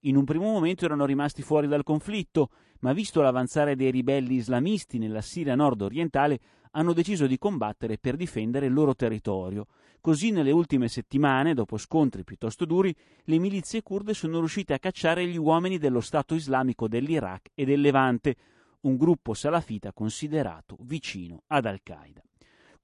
In 0.00 0.16
un 0.16 0.24
primo 0.24 0.50
momento 0.50 0.84
erano 0.84 1.04
rimasti 1.04 1.42
fuori 1.42 1.68
dal 1.68 1.84
conflitto, 1.84 2.50
ma 2.80 2.92
visto 2.92 3.20
l'avanzare 3.20 3.76
dei 3.76 3.92
ribelli 3.92 4.34
islamisti 4.34 4.98
nella 4.98 5.20
Siria 5.20 5.54
nord-orientale, 5.54 6.40
hanno 6.72 6.92
deciso 6.92 7.26
di 7.26 7.38
combattere 7.38 7.98
per 7.98 8.16
difendere 8.16 8.66
il 8.66 8.72
loro 8.72 8.94
territorio. 8.94 9.66
Così 10.00 10.30
nelle 10.30 10.50
ultime 10.50 10.88
settimane, 10.88 11.54
dopo 11.54 11.76
scontri 11.78 12.24
piuttosto 12.24 12.64
duri, 12.64 12.94
le 13.24 13.38
milizie 13.38 13.82
kurde 13.82 14.14
sono 14.14 14.38
riuscite 14.38 14.74
a 14.74 14.78
cacciare 14.78 15.26
gli 15.26 15.38
uomini 15.38 15.78
dello 15.78 16.00
Stato 16.00 16.34
islamico 16.34 16.88
dell'Iraq 16.88 17.50
e 17.54 17.64
del 17.64 17.80
Levante, 17.80 18.36
un 18.80 18.96
gruppo 18.96 19.32
salafita 19.32 19.92
considerato 19.92 20.76
vicino 20.80 21.42
ad 21.46 21.66
Al-Qaeda. 21.66 22.22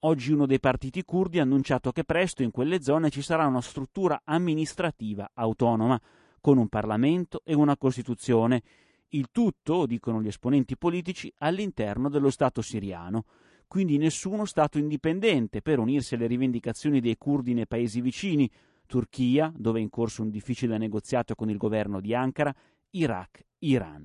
Oggi 0.03 0.31
uno 0.31 0.45
dei 0.45 0.61
partiti 0.61 1.03
curdi 1.03 1.39
ha 1.39 1.41
annunciato 1.41 1.91
che 1.91 2.05
presto 2.05 2.41
in 2.41 2.51
quelle 2.51 2.81
zone 2.81 3.09
ci 3.09 3.21
sarà 3.21 3.45
una 3.45 3.59
struttura 3.59 4.21
amministrativa 4.23 5.31
autonoma, 5.33 5.99
con 6.39 6.57
un 6.57 6.69
Parlamento 6.69 7.41
e 7.43 7.53
una 7.53 7.75
Costituzione, 7.75 8.61
il 9.09 9.27
tutto, 9.31 9.85
dicono 9.85 10.21
gli 10.21 10.27
esponenti 10.27 10.77
politici, 10.77 11.33
all'interno 11.39 12.07
dello 12.07 12.29
Stato 12.29 12.61
siriano, 12.61 13.25
quindi 13.69 13.99
nessuno 13.99 14.45
Stato 14.45 14.79
indipendente 14.79 15.61
per 15.61 15.77
unirsi 15.77 16.15
alle 16.15 16.25
rivendicazioni 16.25 16.99
dei 16.99 17.17
curdi 17.17 17.53
nei 17.53 17.67
paesi 17.67 18.01
vicini, 18.01 18.49
Turchia, 18.87 19.53
dove 19.55 19.77
è 19.77 19.81
in 19.83 19.91
corso 19.91 20.23
un 20.23 20.31
difficile 20.31 20.79
negoziato 20.79 21.35
con 21.35 21.51
il 21.51 21.57
governo 21.57 22.01
di 22.01 22.15
Ankara, 22.15 22.51
Iraq, 22.89 23.45
Iran. 23.59 24.03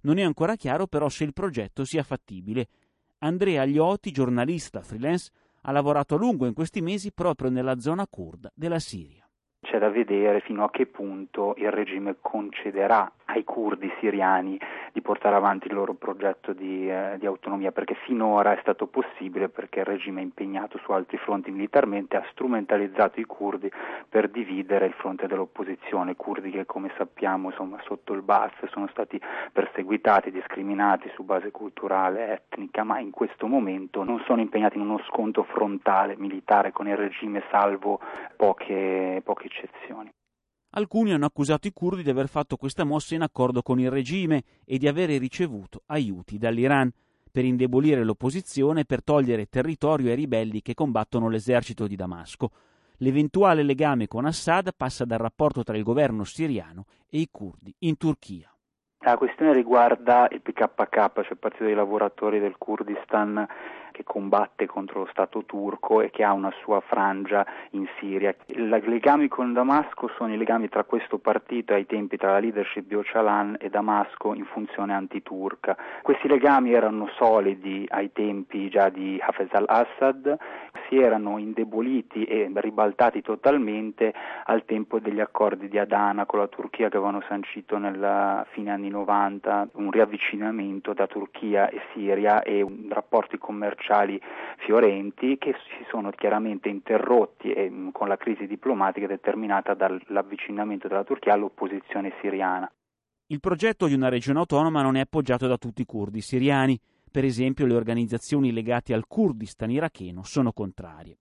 Non 0.00 0.18
è 0.18 0.22
ancora 0.22 0.56
chiaro 0.56 0.88
però 0.88 1.08
se 1.08 1.22
il 1.22 1.32
progetto 1.32 1.84
sia 1.84 2.02
fattibile. 2.02 2.66
Andrea 3.18 3.62
Aglioti, 3.62 4.10
giornalista 4.10 4.82
freelance, 4.82 5.30
ha 5.62 5.70
lavorato 5.70 6.16
a 6.16 6.18
lungo 6.18 6.46
in 6.46 6.54
questi 6.54 6.80
mesi 6.80 7.12
proprio 7.12 7.50
nella 7.50 7.78
zona 7.78 8.04
kurda 8.08 8.50
della 8.52 8.80
Siria. 8.80 9.28
C'è 9.60 9.78
da 9.78 9.90
vedere 9.90 10.40
fino 10.40 10.64
a 10.64 10.70
che 10.70 10.86
punto 10.86 11.54
il 11.56 11.70
regime 11.70 12.16
concederà 12.20 13.12
ai 13.28 13.44
curdi 13.44 13.92
siriani 14.00 14.58
di 14.92 15.02
portare 15.02 15.36
avanti 15.36 15.68
il 15.68 15.74
loro 15.74 15.94
progetto 15.94 16.52
di, 16.52 16.90
eh, 16.90 17.16
di, 17.18 17.26
autonomia, 17.26 17.72
perché 17.72 17.94
finora 17.94 18.56
è 18.56 18.58
stato 18.60 18.86
possibile 18.86 19.48
perché 19.48 19.80
il 19.80 19.84
regime 19.84 20.20
è 20.20 20.24
impegnato 20.24 20.78
su 20.78 20.92
altri 20.92 21.18
fronti 21.18 21.50
militarmente, 21.50 22.16
ha 22.16 22.24
strumentalizzato 22.30 23.20
i 23.20 23.24
curdi 23.24 23.70
per 24.08 24.28
dividere 24.28 24.86
il 24.86 24.94
fronte 24.94 25.26
dell'opposizione, 25.26 26.16
curdi 26.16 26.50
che 26.50 26.66
come 26.66 26.90
sappiamo 26.96 27.50
insomma, 27.50 27.78
sotto 27.84 28.12
il 28.12 28.22
Baas 28.22 28.52
sono 28.70 28.88
stati 28.88 29.20
perseguitati, 29.52 30.30
discriminati 30.30 31.10
su 31.14 31.22
base 31.22 31.50
culturale, 31.50 32.32
etnica, 32.32 32.82
ma 32.82 32.98
in 32.98 33.10
questo 33.10 33.46
momento 33.46 34.02
non 34.04 34.22
sono 34.26 34.40
impegnati 34.40 34.76
in 34.76 34.82
uno 34.82 35.00
scontro 35.06 35.42
frontale 35.44 36.16
militare 36.16 36.72
con 36.72 36.88
il 36.88 36.96
regime 36.96 37.42
salvo 37.50 38.00
poche, 38.36 39.20
poche 39.24 39.46
eccezioni. 39.46 40.10
Alcuni 40.72 41.12
hanno 41.12 41.24
accusato 41.24 41.66
i 41.66 41.72
curdi 41.72 42.02
di 42.02 42.10
aver 42.10 42.28
fatto 42.28 42.56
questa 42.56 42.84
mossa 42.84 43.14
in 43.14 43.22
accordo 43.22 43.62
con 43.62 43.80
il 43.80 43.90
regime 43.90 44.42
e 44.66 44.76
di 44.76 44.86
avere 44.86 45.16
ricevuto 45.16 45.82
aiuti 45.86 46.36
dall'Iran 46.36 46.90
per 47.32 47.44
indebolire 47.44 48.04
l'opposizione 48.04 48.80
e 48.80 48.84
per 48.84 49.02
togliere 49.02 49.46
territorio 49.46 50.10
ai 50.10 50.16
ribelli 50.16 50.60
che 50.60 50.74
combattono 50.74 51.30
l'esercito 51.30 51.86
di 51.86 51.96
Damasco. 51.96 52.50
L'eventuale 52.98 53.62
legame 53.62 54.08
con 54.08 54.26
Assad 54.26 54.74
passa 54.76 55.06
dal 55.06 55.18
rapporto 55.18 55.62
tra 55.62 55.76
il 55.76 55.84
governo 55.84 56.24
siriano 56.24 56.84
e 57.08 57.20
i 57.20 57.28
curdi 57.30 57.74
in 57.80 57.96
Turchia. 57.96 58.52
La 59.00 59.16
questione 59.16 59.54
riguarda 59.54 60.28
il 60.32 60.42
PKK, 60.42 61.12
cioè 61.14 61.30
il 61.30 61.38
Partito 61.38 61.64
dei 61.64 61.74
Lavoratori 61.74 62.40
del 62.40 62.58
Kurdistan 62.58 63.46
che 63.98 64.04
combatte 64.04 64.66
contro 64.66 65.00
lo 65.00 65.08
Stato 65.10 65.44
turco 65.44 66.00
e 66.00 66.10
che 66.10 66.22
ha 66.22 66.32
una 66.32 66.52
sua 66.62 66.80
frangia 66.80 67.44
in 67.70 67.88
Siria. 67.98 68.32
I 68.46 68.68
legami 68.86 69.26
con 69.26 69.52
Damasco 69.52 70.08
sono 70.16 70.32
i 70.32 70.36
legami 70.36 70.68
tra 70.68 70.84
questo 70.84 71.18
partito 71.18 71.72
ai 71.72 71.84
tempi 71.84 72.16
tra 72.16 72.30
la 72.30 72.38
leadership 72.38 72.86
di 72.86 72.94
Öcalan 72.94 73.56
e 73.58 73.68
Damasco 73.70 74.34
in 74.34 74.44
funzione 74.44 74.94
antiturca. 74.94 75.76
Questi 76.02 76.28
legami 76.28 76.72
erano 76.72 77.08
solidi 77.16 77.86
ai 77.88 78.12
tempi 78.12 78.68
già 78.68 78.88
di 78.88 79.18
Hafez 79.20 79.52
al-Assad, 79.52 80.36
si 80.88 80.96
erano 80.96 81.38
indeboliti 81.38 82.22
e 82.24 82.48
ribaltati 82.54 83.20
totalmente 83.20 84.14
al 84.44 84.64
tempo 84.64 85.00
degli 85.00 85.20
accordi 85.20 85.68
di 85.68 85.78
Adana 85.78 86.24
con 86.24 86.38
la 86.38 86.46
Turchia 86.46 86.88
che 86.88 86.96
avevano 86.96 87.22
sancito 87.26 87.78
nella 87.78 88.46
fine 88.50 88.70
anni 88.70 88.90
90 88.90 89.70
un 89.72 89.90
riavvicinamento 89.90 90.92
da 90.92 91.08
Turchia 91.08 91.68
e 91.68 91.80
Siria 91.92 92.42
e 92.42 92.64
rapporti 92.88 93.38
commerciali 93.38 93.87
commerciali 93.88 94.20
fiorenti 94.58 95.38
che 95.38 95.54
si 95.78 95.84
sono 95.88 96.10
chiaramente 96.10 96.68
interrotti 96.68 97.52
e, 97.52 97.70
mm, 97.70 97.88
con 97.90 98.08
la 98.08 98.16
crisi 98.16 98.46
diplomatica 98.46 99.06
determinata 99.06 99.74
dall'avvicinamento 99.74 100.88
della 100.88 101.04
Turchia 101.04 101.32
all'opposizione 101.32 102.12
siriana. 102.20 102.70
Il 103.28 103.40
progetto 103.40 103.86
di 103.86 103.94
una 103.94 104.08
regione 104.08 104.38
autonoma 104.38 104.82
non 104.82 104.96
è 104.96 105.00
appoggiato 105.00 105.46
da 105.46 105.56
tutti 105.56 105.82
i 105.82 105.86
curdi 105.86 106.20
siriani. 106.20 106.78
Per 107.10 107.24
esempio, 107.24 107.66
le 107.66 107.74
organizzazioni 107.74 108.52
legate 108.52 108.92
al 108.92 109.06
Kurdistan 109.06 109.70
iracheno 109.70 110.22
sono 110.22 110.52
contrarie. 110.52 111.16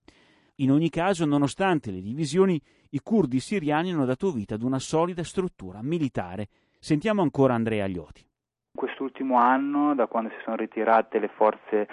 In 0.56 0.72
ogni 0.72 0.90
caso, 0.90 1.26
nonostante 1.26 1.92
le 1.92 2.02
divisioni, 2.02 2.60
i 2.92 3.00
curdi 3.00 3.40
siriani 3.40 3.92
hanno 3.92 4.06
dato 4.06 4.32
vita 4.32 4.56
ad 4.56 4.64
una 4.64 4.80
solida 4.80 5.24
struttura 5.24 5.82
militare. 5.82 6.48
Sentiamo 6.80 7.22
ancora 7.22 7.54
Andrea 7.54 7.86
Aglioti. 7.86 8.26
Quest'ultimo 8.74 9.38
anno, 9.38 9.96
da 9.96 10.08
quando 10.08 10.30
si 10.30 10.36
sono 10.44 10.56
ritirate 10.56 11.20
le 11.20 11.30
forze 11.30 11.88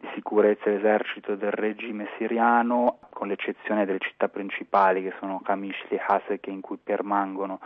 di 0.00 0.08
sicurezza 0.14 0.70
esercito 0.70 1.34
del 1.34 1.50
regime 1.50 2.08
siriano, 2.16 3.00
con 3.10 3.28
l'eccezione 3.28 3.84
delle 3.84 3.98
città 3.98 4.28
principali 4.28 5.02
che 5.02 5.12
sono 5.20 5.40
Kamishli 5.44 5.96
e 5.96 6.02
Hasek 6.04 6.46
in 6.46 6.62
cui 6.62 6.78
permangono 6.82 7.60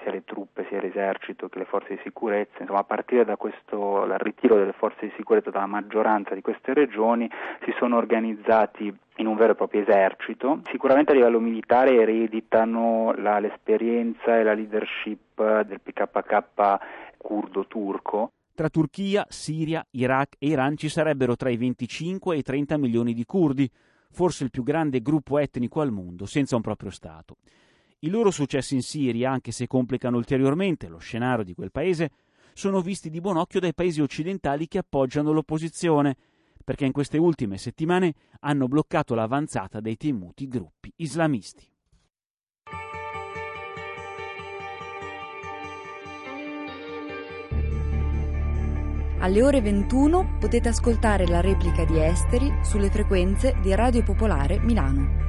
sia 0.00 0.10
le 0.10 0.24
truppe 0.24 0.66
sia 0.68 0.80
l'esercito 0.80 1.48
che 1.48 1.58
le 1.58 1.66
forze 1.66 1.94
di 1.94 2.00
sicurezza, 2.02 2.60
insomma 2.60 2.80
a 2.80 2.84
partire 2.84 3.24
da 3.24 3.36
questo 3.36 4.06
dal 4.06 4.18
ritiro 4.18 4.56
delle 4.56 4.72
forze 4.72 5.06
di 5.06 5.12
sicurezza 5.16 5.50
dalla 5.50 5.66
maggioranza 5.66 6.34
di 6.34 6.40
queste 6.40 6.72
regioni 6.72 7.30
si 7.64 7.74
sono 7.78 7.96
organizzati 7.98 8.92
in 9.16 9.26
un 9.26 9.36
vero 9.36 9.52
e 9.52 9.56
proprio 9.56 9.82
esercito. 9.82 10.60
Sicuramente 10.70 11.12
a 11.12 11.14
livello 11.14 11.38
militare 11.38 11.94
ereditano 11.94 13.12
la, 13.18 13.38
l'esperienza 13.38 14.38
e 14.38 14.42
la 14.42 14.54
leadership 14.54 15.62
del 15.62 15.80
PKK 15.80 16.78
curdo 17.18 17.66
turco 17.66 18.30
tra 18.54 18.68
Turchia, 18.68 19.26
Siria, 19.28 19.84
Iraq 19.90 20.36
e 20.38 20.46
Iran 20.46 20.76
ci 20.76 20.88
sarebbero 20.88 21.34
tra 21.34 21.50
i 21.50 21.56
25 21.56 22.34
e 22.34 22.38
i 22.38 22.42
30 22.42 22.76
milioni 22.78 23.12
di 23.12 23.24
curdi, 23.24 23.68
forse 24.10 24.44
il 24.44 24.50
più 24.50 24.62
grande 24.62 25.02
gruppo 25.02 25.38
etnico 25.38 25.80
al 25.80 25.90
mondo, 25.90 26.24
senza 26.24 26.54
un 26.54 26.62
proprio 26.62 26.90
Stato. 26.90 27.38
I 28.00 28.08
loro 28.08 28.30
successi 28.30 28.74
in 28.74 28.82
Siria, 28.82 29.30
anche 29.30 29.50
se 29.50 29.66
complicano 29.66 30.16
ulteriormente 30.16 30.88
lo 30.88 30.98
scenario 30.98 31.42
di 31.42 31.54
quel 31.54 31.72
paese, 31.72 32.10
sono 32.52 32.80
visti 32.80 33.10
di 33.10 33.20
buon 33.20 33.38
occhio 33.38 33.58
dai 33.58 33.74
paesi 33.74 34.00
occidentali 34.00 34.68
che 34.68 34.78
appoggiano 34.78 35.32
l'opposizione, 35.32 36.16
perché 36.62 36.84
in 36.84 36.92
queste 36.92 37.18
ultime 37.18 37.58
settimane 37.58 38.14
hanno 38.40 38.68
bloccato 38.68 39.14
l'avanzata 39.14 39.80
dei 39.80 39.96
temuti 39.96 40.46
gruppi 40.46 40.92
islamisti. 40.96 41.73
Alle 49.24 49.42
ore 49.42 49.62
21 49.62 50.36
potete 50.38 50.68
ascoltare 50.68 51.26
la 51.26 51.40
replica 51.40 51.86
di 51.86 51.98
Esteri 51.98 52.58
sulle 52.62 52.90
frequenze 52.90 53.56
di 53.62 53.74
Radio 53.74 54.02
Popolare 54.02 54.60
Milano. 54.60 55.22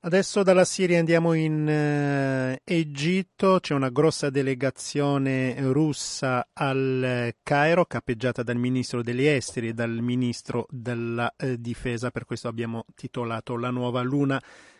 Adesso 0.00 0.42
dalla 0.42 0.66
Siria 0.66 0.98
andiamo 0.98 1.32
in 1.32 1.66
eh, 1.66 2.60
Egitto, 2.62 3.58
c'è 3.58 3.72
una 3.72 3.88
grossa 3.88 4.28
delegazione 4.28 5.56
russa 5.72 6.46
al 6.52 7.34
Cairo, 7.42 7.86
cappeggiata 7.86 8.42
dal 8.42 8.56
ministro 8.56 9.02
degli 9.02 9.24
esteri 9.24 9.68
e 9.68 9.72
dal 9.72 9.98
ministro 10.02 10.66
della 10.68 11.32
eh, 11.38 11.58
difesa, 11.58 12.10
per 12.10 12.26
questo 12.26 12.48
abbiamo 12.48 12.84
titolato 12.94 13.56
La 13.56 13.70
nuova 13.70 14.02
luna 14.02 14.38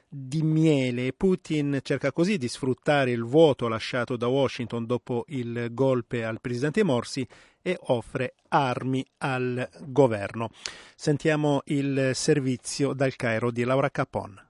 di 0.08 0.42
miele. 0.42 1.12
Putin 1.12 1.80
cerca 1.82 2.12
così 2.12 2.38
di 2.38 2.48
sfruttare 2.48 3.10
il 3.10 3.25
vuoto 3.25 3.68
lasciato 3.68 4.16
da 4.16 4.28
Washington 4.28 4.86
dopo 4.86 5.25
il 5.28 5.68
golpe 5.72 6.25
al 6.25 6.40
presidente 6.40 6.82
Morsi 6.82 7.26
e 7.60 7.76
offre 7.86 8.34
armi 8.48 9.04
al 9.18 9.68
governo. 9.86 10.50
Sentiamo 10.94 11.62
il 11.66 12.12
servizio 12.14 12.92
dal 12.92 13.16
Cairo 13.16 13.50
di 13.50 13.64
Laura 13.64 13.90
Capon. 13.90 14.45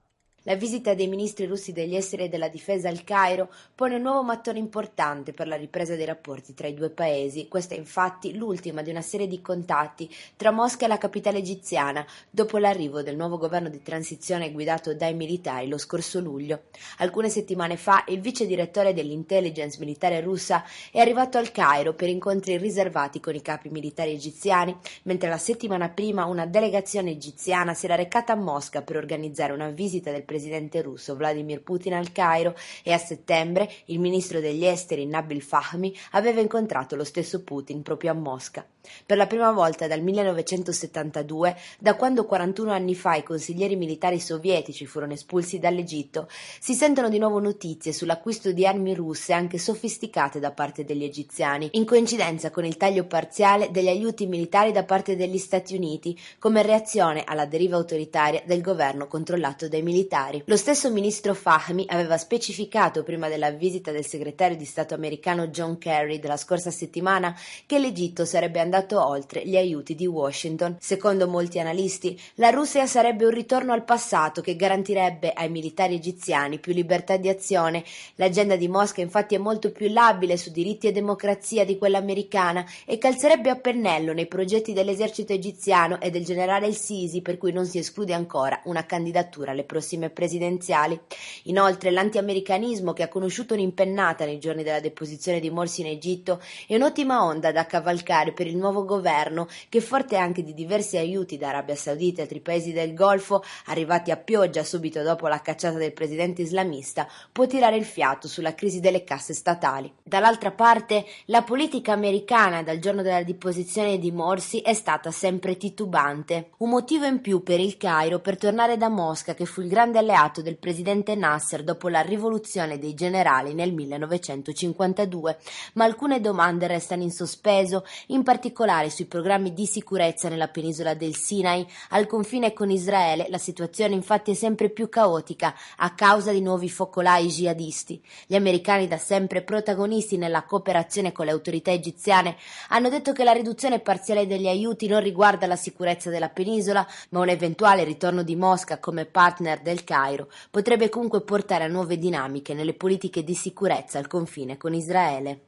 La 0.47 0.55
visita 0.55 0.93
dei 0.93 1.07
ministri 1.07 1.45
russi 1.45 1.73
degli 1.73 1.93
esteri 1.93 2.23
e 2.23 2.29
della 2.29 2.47
difesa 2.47 2.87
al 2.87 3.03
Cairo 3.03 3.49
pone 3.75 3.95
un 3.95 4.01
nuovo 4.01 4.23
mattone 4.23 4.59
importante 4.59 5.33
per 5.33 5.45
la 5.45 5.57
ripresa 5.57 5.97
dei 5.97 6.05
rapporti 6.05 6.53
tra 6.53 6.67
i 6.67 6.73
due 6.73 6.89
paesi. 6.89 7.49
Questa 7.49 7.75
è 7.75 7.77
infatti 7.77 8.33
l'ultima 8.33 8.81
di 8.81 8.89
una 8.89 9.01
serie 9.01 9.27
di 9.27 9.41
contatti 9.41 10.09
tra 10.37 10.51
Mosca 10.51 10.85
e 10.85 10.87
la 10.87 10.97
capitale 10.97 11.39
egiziana 11.39 12.05
dopo 12.29 12.59
l'arrivo 12.59 13.01
del 13.01 13.17
nuovo 13.17 13.37
governo 13.37 13.67
di 13.67 13.81
transizione 13.81 14.53
guidato 14.53 14.93
dai 14.93 15.13
militari 15.13 15.67
lo 15.67 15.77
scorso 15.77 16.21
luglio. 16.21 16.61
Alcune 16.99 17.27
settimane 17.27 17.75
fa 17.75 18.05
il 18.07 18.21
vice 18.21 18.45
direttore 18.45 18.93
dell'intelligence 18.93 19.77
militare 19.79 20.21
russa 20.21 20.63
è 20.93 21.01
arrivato 21.01 21.37
al 21.37 21.51
Cairo 21.51 21.93
per 21.93 22.07
incontri 22.07 22.55
riservati 22.55 23.19
con 23.19 23.35
i 23.35 23.41
capi 23.41 23.67
militari 23.67 24.13
egiziani, 24.13 24.73
mentre 25.03 25.27
la 25.27 25.37
settimana 25.37 25.89
prima 25.89 26.23
una 26.23 26.45
delegazione 26.45 27.11
egiziana 27.11 27.73
si 27.73 27.83
era 27.83 27.95
recata 27.95 28.31
a 28.31 28.37
Mosca 28.37 28.81
per 28.81 28.95
organizzare 28.95 29.51
una 29.51 29.71
visita 29.71 30.09
del 30.09 30.23
presidente 30.37 30.83
russo 30.83 31.15
Vladimir 31.15 31.63
Putin 31.63 31.95
al 31.95 32.11
Cairo 32.11 32.53
e 32.83 32.93
a 32.93 32.99
settembre 32.99 33.67
il 33.85 33.99
ministro 33.99 34.39
degli 34.39 34.65
esteri 34.65 35.07
Nabil 35.07 35.41
Fahmy 35.41 35.91
aveva 36.11 36.41
incontrato 36.41 36.95
lo 36.95 37.03
stesso 37.03 37.41
Putin 37.41 37.81
proprio 37.81 38.11
a 38.11 38.13
Mosca. 38.13 38.63
Per 39.05 39.17
la 39.17 39.27
prima 39.27 39.51
volta 39.51 39.87
dal 39.87 40.01
1972, 40.01 41.55
da 41.79 41.95
quando 41.95 42.25
41 42.25 42.71
anni 42.71 42.95
fa 42.95 43.15
i 43.15 43.23
consiglieri 43.23 43.75
militari 43.75 44.19
sovietici 44.19 44.85
furono 44.85 45.13
espulsi 45.13 45.59
dall'Egitto, 45.59 46.27
si 46.59 46.73
sentono 46.73 47.09
di 47.09 47.17
nuovo 47.17 47.39
notizie 47.39 47.91
sull'acquisto 47.91 48.51
di 48.51 48.65
armi 48.65 48.93
russe 48.93 49.33
anche 49.33 49.57
sofisticate 49.57 50.39
da 50.39 50.51
parte 50.51 50.85
degli 50.85 51.03
egiziani, 51.03 51.69
in 51.73 51.85
coincidenza 51.85 52.49
con 52.49 52.63
il 52.63 52.77
taglio 52.77 53.05
parziale 53.05 53.71
degli 53.71 53.89
aiuti 53.89 54.25
militari 54.27 54.71
da 54.71 54.83
parte 54.83 55.15
degli 55.15 55.37
Stati 55.37 55.75
Uniti, 55.75 56.17
come 56.39 56.61
reazione 56.61 57.23
alla 57.25 57.45
deriva 57.45 57.75
autoritaria 57.75 58.43
del 58.45 58.61
governo 58.61 59.07
controllato 59.07 59.67
dai 59.67 59.81
militari. 59.81 60.26
Lo 60.45 60.57
stesso 60.57 60.91
ministro 60.91 61.33
Fahmy 61.33 61.85
aveva 61.87 62.17
specificato 62.17 63.03
prima 63.03 63.29
della 63.29 63.51
visita 63.51 63.91
del 63.91 64.05
segretario 64.05 64.57
di 64.57 64.65
Stato 64.65 64.93
americano 64.93 65.47
John 65.47 65.77
Kerry 65.77 66.19
della 66.19 66.35
scorsa 66.35 66.69
settimana 66.69 67.33
che 67.65 67.79
l'Egitto 67.79 68.25
sarebbe 68.25 68.59
andato 68.59 69.05
oltre 69.05 69.45
gli 69.45 69.55
aiuti 69.55 69.95
di 69.95 70.05
Washington. 70.05 70.77
Secondo 70.79 71.27
molti 71.27 71.59
analisti, 71.59 72.19
la 72.35 72.49
Russia 72.49 72.85
sarebbe 72.87 73.23
un 73.23 73.31
ritorno 73.31 73.71
al 73.71 73.85
passato 73.85 74.41
che 74.41 74.57
garantirebbe 74.57 75.31
ai 75.31 75.49
militari 75.49 75.95
egiziani 75.95 76.59
più 76.59 76.73
libertà 76.73 77.15
di 77.15 77.29
azione. 77.29 77.85
L'agenda 78.15 78.57
di 78.57 78.67
Mosca 78.67 78.99
infatti 78.99 79.35
è 79.35 79.39
molto 79.39 79.71
più 79.71 79.89
labile 79.89 80.35
su 80.35 80.51
diritti 80.51 80.87
e 80.87 80.91
democrazia 80.91 81.63
di 81.63 81.77
quella 81.77 81.99
americana 81.99 82.65
e 82.85 82.97
calzerebbe 82.97 83.49
a 83.49 83.55
pennello 83.55 84.11
nei 84.11 84.27
progetti 84.27 84.73
dell'esercito 84.73 85.31
egiziano 85.31 86.01
e 86.01 86.09
del 86.09 86.25
generale 86.25 86.65
El-Sisi 86.65 87.21
per 87.21 87.37
cui 87.37 87.53
non 87.53 87.65
si 87.65 87.77
esclude 87.77 88.13
ancora 88.13 88.59
una 88.65 88.85
candidatura 88.85 89.51
alle 89.51 89.63
prossime 89.63 90.06
presidenziali. 90.09 90.99
Inoltre 91.43 91.91
l'antiamericanismo 91.91 92.93
che 92.93 93.03
ha 93.03 93.07
conosciuto 93.07 93.53
un'impennata 93.53 94.25
nei 94.25 94.39
giorni 94.39 94.63
della 94.63 94.79
deposizione 94.79 95.39
di 95.39 95.49
Morsi 95.49 95.81
in 95.81 95.87
Egitto 95.87 96.41
è 96.67 96.75
un'ottima 96.75 97.23
onda 97.23 97.51
da 97.51 97.65
cavalcare 97.65 98.33
per 98.33 98.47
il 98.47 98.57
nuovo 98.57 98.85
governo 98.85 99.47
che 99.69 99.81
forte 99.81 100.17
anche 100.17 100.43
di 100.43 100.53
diversi 100.53 100.97
aiuti 100.97 101.37
da 101.37 101.49
Arabia 101.49 101.75
Saudita 101.75 102.19
e 102.19 102.23
altri 102.23 102.39
paesi 102.39 102.71
del 102.71 102.93
Golfo 102.93 103.43
arrivati 103.65 104.11
a 104.11 104.17
pioggia 104.17 104.63
subito 104.63 105.01
dopo 105.03 105.27
la 105.27 105.41
cacciata 105.41 105.77
del 105.77 105.93
presidente 105.93 106.41
islamista 106.41 107.07
può 107.31 107.45
tirare 107.45 107.77
il 107.77 107.85
fiato 107.85 108.27
sulla 108.27 108.55
crisi 108.55 108.79
delle 108.79 109.03
casse 109.03 109.33
statali. 109.33 109.91
Dall'altra 110.03 110.51
parte 110.51 111.05
la 111.25 111.43
politica 111.43 111.93
americana 111.93 112.63
dal 112.63 112.79
giorno 112.79 113.01
della 113.01 113.23
deposizione 113.23 113.97
di 113.97 114.11
Morsi 114.11 114.59
è 114.59 114.73
stata 114.73 115.11
sempre 115.11 115.57
titubante. 115.57 116.49
Un 116.57 116.69
motivo 116.69 117.05
in 117.05 117.21
più 117.21 117.43
per 117.43 117.59
il 117.59 117.77
Cairo 117.77 118.19
per 118.19 118.37
tornare 118.37 118.77
da 118.77 118.89
Mosca 118.89 119.33
che 119.33 119.45
fu 119.45 119.61
il 119.61 119.69
grande 119.69 119.96
alleato 119.97 120.41
del 120.41 120.57
presidente 120.57 121.15
Nasser 121.15 121.63
dopo 121.63 121.89
la 121.89 122.01
rivoluzione 122.01 122.79
dei 122.79 122.93
generali 122.93 123.53
nel 123.53 123.73
1952, 123.73 125.37
ma 125.73 125.85
alcune 125.85 126.21
domande 126.21 126.67
restano 126.67 127.03
in 127.03 127.11
sospeso, 127.11 127.85
in 128.07 128.23
particolare 128.23 128.89
sui 128.89 129.05
programmi 129.05 129.53
di 129.53 129.65
sicurezza 129.65 130.29
nella 130.29 130.47
penisola 130.47 130.93
del 130.93 131.15
Sinai, 131.15 131.65
al 131.89 132.07
confine 132.07 132.53
con 132.53 132.69
Israele 132.69 133.27
la 133.29 133.37
situazione 133.37 133.93
infatti 133.93 134.31
è 134.31 134.33
sempre 134.33 134.69
più 134.69 134.89
caotica 134.89 135.53
a 135.77 135.93
causa 135.93 136.31
di 136.31 136.41
nuovi 136.41 136.69
focolai 136.69 137.27
jihadisti. 137.27 138.01
Gli 138.25 138.35
americani 138.35 138.87
da 138.87 138.97
sempre 138.97 139.41
protagonisti 139.41 140.17
nella 140.17 140.43
cooperazione 140.43 141.11
con 141.11 141.25
le 141.25 141.31
autorità 141.31 141.71
egiziane 141.71 142.37
hanno 142.69 142.89
detto 142.89 143.13
che 143.13 143.23
la 143.23 143.31
riduzione 143.31 143.79
parziale 143.79 144.27
degli 144.27 144.47
aiuti 144.47 144.87
non 144.87 145.01
riguarda 145.01 145.47
la 145.47 145.55
sicurezza 145.55 146.09
della 146.09 146.29
penisola, 146.29 146.85
ma 147.09 147.19
un 147.19 147.29
eventuale 147.29 147.83
ritorno 147.83 148.23
di 148.23 148.35
Mosca 148.35 148.79
come 148.79 149.05
partner 149.05 149.61
del 149.61 149.83
Cairo 149.87 150.29
potrebbe 150.51 150.89
comunque 150.89 151.21
portare 151.21 151.63
a 151.63 151.67
nuove 151.67 151.97
dinamiche 151.97 152.53
nelle 152.53 152.73
politiche 152.73 153.23
di 153.23 153.33
sicurezza 153.33 153.97
al 153.97 154.07
confine 154.07 154.57
con 154.57 154.73
Israele. 154.73 155.43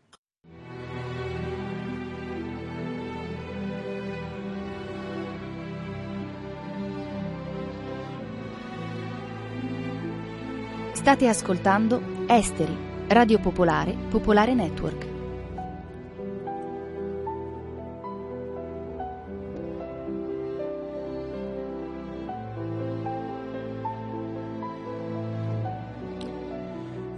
State 10.94 11.28
ascoltando 11.28 12.02
Esteri, 12.28 12.78
Radio 13.08 13.40
Popolare, 13.40 13.96
Popolare 14.10 14.54
Network. 14.54 15.09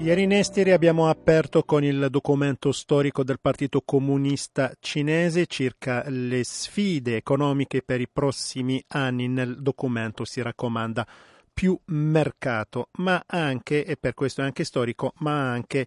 Ieri 0.02 0.24
in 0.24 0.32
Esteri 0.32 0.72
abbiamo 0.72 1.10
aperto 1.10 1.62
con 1.62 1.84
il 1.84 2.08
documento 2.10 2.72
storico 2.72 3.24
del 3.24 3.40
Partito 3.40 3.84
Comunista 3.86 4.74
Cinese 4.80 5.46
circa 5.46 6.04
le 6.10 6.44
sfide 6.44 7.18
economiche 7.18 7.84
per 7.84 8.02
i 8.02 8.10
prossimi 8.12 8.84
anni. 8.88 9.28
Nel 9.28 9.62
documento 9.62 10.26
si 10.26 10.42
raccomanda 10.42 11.06
più 11.54 11.80
mercato, 11.86 12.90
ma 12.94 13.24
anche, 13.28 13.86
e 13.86 13.96
per 13.96 14.16
questo 14.16 14.42
è 14.42 14.44
anche 14.44 14.64
storico, 14.64 15.14
ma 15.18 15.52
anche 15.52 15.86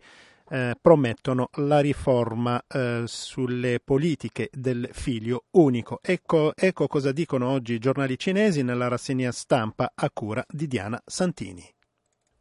eh, 0.49 0.77
promettono 0.81 1.49
la 1.55 1.81
riforma 1.81 2.63
eh, 2.69 3.03
sulle 3.07 3.81
politiche 3.83 4.49
del 4.53 4.89
figlio 4.93 5.47
unico. 5.57 5.99
Ecco, 6.01 6.53
ecco 6.55 6.87
cosa 6.87 7.11
dicono 7.11 7.49
oggi 7.49 7.73
i 7.73 7.81
giornali 7.81 8.17
cinesi 8.17 8.63
nella 8.63 8.87
rassegna 8.87 9.33
stampa 9.33 9.91
a 9.93 10.09
cura 10.13 10.45
di 10.49 10.69
Diana 10.69 11.03
Santini. 11.05 11.74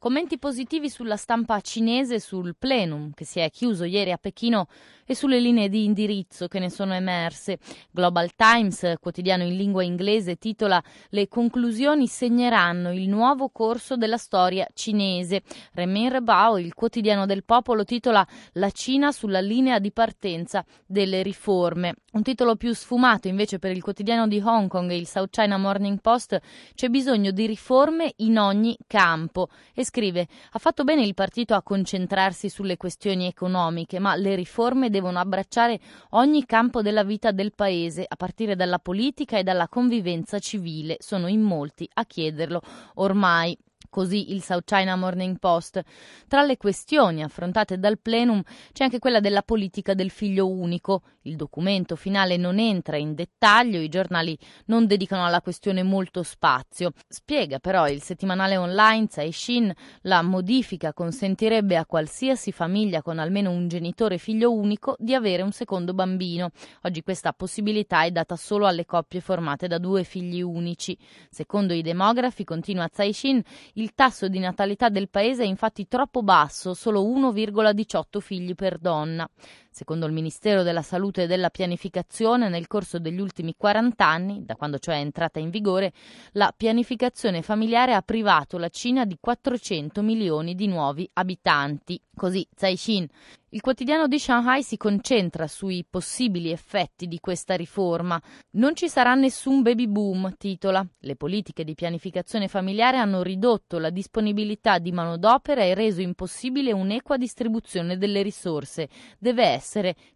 Commenti 0.04 0.38
positivi 0.38 0.90
sulla 0.90 1.16
stampa 1.16 1.62
cinese 1.62 2.20
sul 2.20 2.58
plenum 2.60 3.12
che 3.14 3.24
si 3.24 3.40
è 3.40 3.50
chiuso 3.50 3.86
ieri 3.86 4.12
a 4.12 4.18
Pechino 4.18 4.68
e 5.06 5.16
sulle 5.16 5.40
linee 5.40 5.70
di 5.70 5.86
indirizzo 5.86 6.50
che 6.50 6.60
ne 6.60 6.70
sono 6.70 6.94
emerse. 6.94 7.58
Global 7.90 8.36
Times, 8.36 8.96
quotidiano 9.00 9.44
in 9.44 9.56
lingua 9.56 9.82
inglese, 9.82 10.36
titola 10.36 10.84
Le 11.08 11.30
conclusioni 11.30 12.08
segneranno 12.08 12.92
il 12.92 13.08
nuovo 13.08 13.48
corso 13.48 13.96
della 13.96 14.18
storia 14.18 14.68
cinese. 14.74 15.44
Renmin 15.72 16.10
Rebao, 16.10 16.58
il 16.58 16.74
quotidiano 16.74 17.26
del 17.26 17.46
popolo, 17.46 17.86
titola 17.86 18.28
La 18.56 18.72
Cina 18.72 19.14
sulla 19.14 19.40
linea 19.40 19.80
di 19.80 19.94
partenza 19.94 20.66
delle 20.86 21.24
riforme. 21.24 21.96
Un 22.14 22.22
titolo 22.22 22.56
più 22.56 22.76
sfumato 22.76 23.28
invece 23.28 23.58
per 23.58 23.72
il 23.72 23.82
quotidiano 23.82 24.28
di 24.28 24.40
Hong 24.40 24.70
Kong 24.70 24.92
il 24.92 25.08
South 25.08 25.32
China 25.32 25.58
Morning 25.58 26.00
Post 26.00 26.40
c'è 26.76 26.90
bisogno 26.90 27.32
di 27.32 27.48
riforme 27.48 28.14
in 28.18 28.38
ogni 28.38 28.78
campo 28.86 29.50
e 29.74 29.84
scrive 29.84 30.28
ha 30.52 30.60
fatto 30.60 30.84
bene 30.84 31.04
il 31.04 31.16
partito 31.16 31.56
a 31.56 31.64
concentrarsi 31.64 32.50
sulle 32.50 32.78
questioni 32.78 33.26
economiche 33.26 33.98
ma 33.98 34.16
le 34.16 34.36
riforme 34.36 34.92
devono 34.92 35.18
abbracciare 35.18 35.80
ogni 36.12 36.46
campo 36.46 36.84
della 36.84 37.04
vita 37.04 37.32
del 37.32 37.52
paese, 37.56 38.06
a 38.08 38.16
partire 38.16 38.56
dalla 38.56 38.78
politica 38.78 39.40
e 39.40 39.44
dalla 39.44 39.68
convivenza 39.68 40.38
civile. 40.38 40.98
Sono 41.00 41.26
in 41.26 41.42
molti 41.42 41.90
a 41.94 42.06
chiederlo 42.06 42.62
ormai 42.96 43.58
così 43.94 44.34
il 44.34 44.42
South 44.42 44.66
China 44.66 44.96
Morning 44.96 45.38
Post. 45.38 45.80
Tra 46.28 46.42
le 46.42 46.58
questioni 46.58 47.22
affrontate 47.22 47.78
dal 47.78 48.00
plenum 48.00 48.42
c'è 48.72 48.86
anche 48.86 48.98
quella 48.98 49.20
della 49.20 49.44
politica 49.44 49.94
del 49.94 50.10
figlio 50.10 50.50
unico. 50.50 51.04
Il 51.26 51.36
documento 51.36 51.96
finale 51.96 52.36
non 52.36 52.58
entra 52.58 52.98
in 52.98 53.14
dettaglio, 53.14 53.80
i 53.80 53.90
giornali 53.90 54.36
non 54.66 54.88
dedicano 54.88 55.26
alla 55.26 55.42
questione 55.42 55.84
molto 55.84 56.24
spazio. 56.24 56.94
Spiega 57.08 57.60
però 57.60 57.88
il 57.88 58.02
settimanale 58.02 58.58
online 58.58 59.08
Caixin 59.08 59.72
la 60.02 60.24
modifica 60.24 60.92
consentirebbe 60.92 61.78
a 61.78 61.86
qualsiasi 61.86 62.52
famiglia 62.52 63.04
con 63.04 63.20
almeno 63.20 63.52
un 63.52 63.68
genitore 63.68 64.18
figlio 64.18 64.52
unico 64.52 64.96
di 64.98 65.14
avere 65.14 65.44
un 65.44 65.52
secondo 65.52 65.94
bambino. 65.94 66.50
Oggi 66.82 67.04
questa 67.04 67.32
possibilità 67.32 68.04
è 68.04 68.12
data 68.12 68.36
solo 68.36 68.66
alle 68.66 68.86
coppie 68.86 69.22
formate 69.22 69.68
da 69.68 69.78
due 69.78 70.04
figli 70.04 70.42
unici. 70.42 70.98
Secondo 71.30 71.74
i 71.74 71.84
demografi, 71.84 72.44
continua 72.44 72.90
Caixin, 72.90 73.42
il 73.74 73.83
tasso 73.94 74.28
di 74.28 74.40
natalità 74.40 74.90
del 74.90 75.10
paese 75.10 75.44
è 75.44 75.48
infatti 75.48 75.88
troppo 75.88 76.24
basso, 76.24 76.74
solo 76.74 77.04
1,18 77.04 78.20
figli 78.20 78.56
per 78.56 78.78
donna. 78.78 79.30
Secondo 79.74 80.06
il 80.06 80.14
Ministero 80.14 80.62
della 80.62 80.84
Salute 80.84 81.24
e 81.24 81.28
della 81.28 81.50
Pianificazione, 81.50 82.48
nel 82.48 82.68
corso 82.68 83.00
degli 83.00 83.20
ultimi 83.20 83.56
40 83.58 84.06
anni, 84.06 84.46
da 84.46 84.56
quando 84.56 84.78
cioè 84.78 84.98
è 84.98 85.00
entrata 85.00 85.40
in 85.40 85.50
vigore, 85.50 85.94
la 86.34 86.54
pianificazione 86.56 87.42
familiare 87.42 87.96
ha 87.96 88.04
privato 88.04 88.60
la 88.60 88.70
Cina 88.70 89.04
di 89.04 89.18
400 89.20 90.04
milioni 90.04 90.54
di 90.54 90.68
nuovi 90.68 91.10
abitanti. 91.14 92.00
Così 92.16 92.48
Caixin 92.56 93.08
il 93.54 93.62
quotidiano 93.62 94.08
di 94.08 94.18
Shanghai 94.18 94.64
si 94.64 94.78
concentra 94.78 95.46
sui 95.46 95.86
possibili 95.88 96.50
effetti 96.50 97.08
di 97.08 97.20
questa 97.20 97.54
riforma. 97.54 98.20
Non 98.54 98.76
ci 98.76 98.90
sarà 98.90 99.14
nessun 99.14 99.62
baby 99.62 99.86
boom, 99.86 100.34
titola. 100.40 100.84
Le 101.02 101.16
politiche 101.16 101.64
di 101.64 101.76
pianificazione 101.76 102.48
familiare 102.48 102.98
hanno 102.98 103.22
ridotto 103.22 103.78
la 103.78 103.92
disponibilità 103.92 104.80
di 104.80 104.92
manodopera 104.92 105.62
e 105.62 105.76
reso 105.76 106.02
impossibile 106.02 106.72
un'equa 106.72 107.16
distribuzione 107.16 108.00
delle 108.00 108.24
risorse. 108.24 108.90
Deve 109.20 109.44
essere 109.44 109.63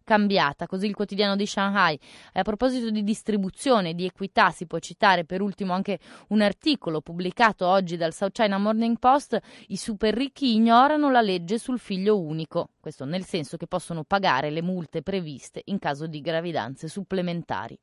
cambiata, 0.04 0.66
così 0.66 0.86
il 0.86 0.94
quotidiano 0.94 1.34
di 1.34 1.46
Shanghai. 1.46 1.98
E 2.32 2.40
a 2.40 2.42
proposito 2.42 2.90
di 2.90 3.02
distribuzione 3.02 3.94
di 3.94 4.04
equità, 4.04 4.50
si 4.50 4.66
può 4.66 4.78
citare 4.78 5.24
per 5.24 5.40
ultimo 5.40 5.72
anche 5.72 5.98
un 6.28 6.40
articolo 6.40 7.00
pubblicato 7.00 7.66
oggi 7.66 7.96
dal 7.96 8.12
South 8.12 8.32
China 8.32 8.58
Morning 8.58 8.98
Post. 8.98 9.40
I 9.68 9.76
super 9.76 10.14
ricchi 10.14 10.54
ignorano 10.54 11.10
la 11.10 11.20
legge 11.20 11.58
sul 11.58 11.78
figlio 11.78 12.20
unico. 12.20 12.70
Questo 12.80 13.04
nel 13.04 13.24
senso 13.24 13.56
che 13.56 13.66
possono 13.66 14.04
pagare 14.04 14.50
le 14.50 14.62
multe 14.62 15.02
previste 15.02 15.62
in 15.66 15.78
caso 15.78 16.06
di 16.06 16.20
gravidanze 16.20 16.88
supplementari. 16.88 17.78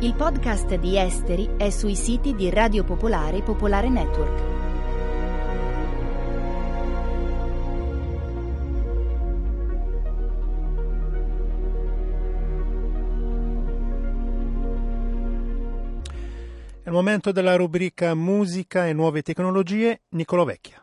Il 0.00 0.14
podcast 0.16 0.74
di 0.74 0.98
Esteri 0.98 1.50
è 1.56 1.70
sui 1.70 1.94
siti 1.94 2.34
di 2.34 2.50
Radio 2.50 2.84
Popolare 2.84 3.38
e 3.38 3.42
Popolare 3.42 3.88
Network. 3.88 4.52
È 16.82 16.88
il 16.88 16.92
momento 16.92 17.32
della 17.32 17.56
rubrica 17.56 18.14
Musica 18.14 18.86
e 18.86 18.92
nuove 18.92 19.22
tecnologie, 19.22 20.02
Nicolo 20.10 20.44
Vecchia. 20.44 20.82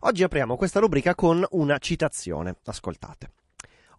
Oggi 0.00 0.22
apriamo 0.22 0.56
questa 0.56 0.78
rubrica 0.78 1.16
con 1.16 1.44
una 1.50 1.78
citazione. 1.78 2.54
Ascoltate. 2.66 3.30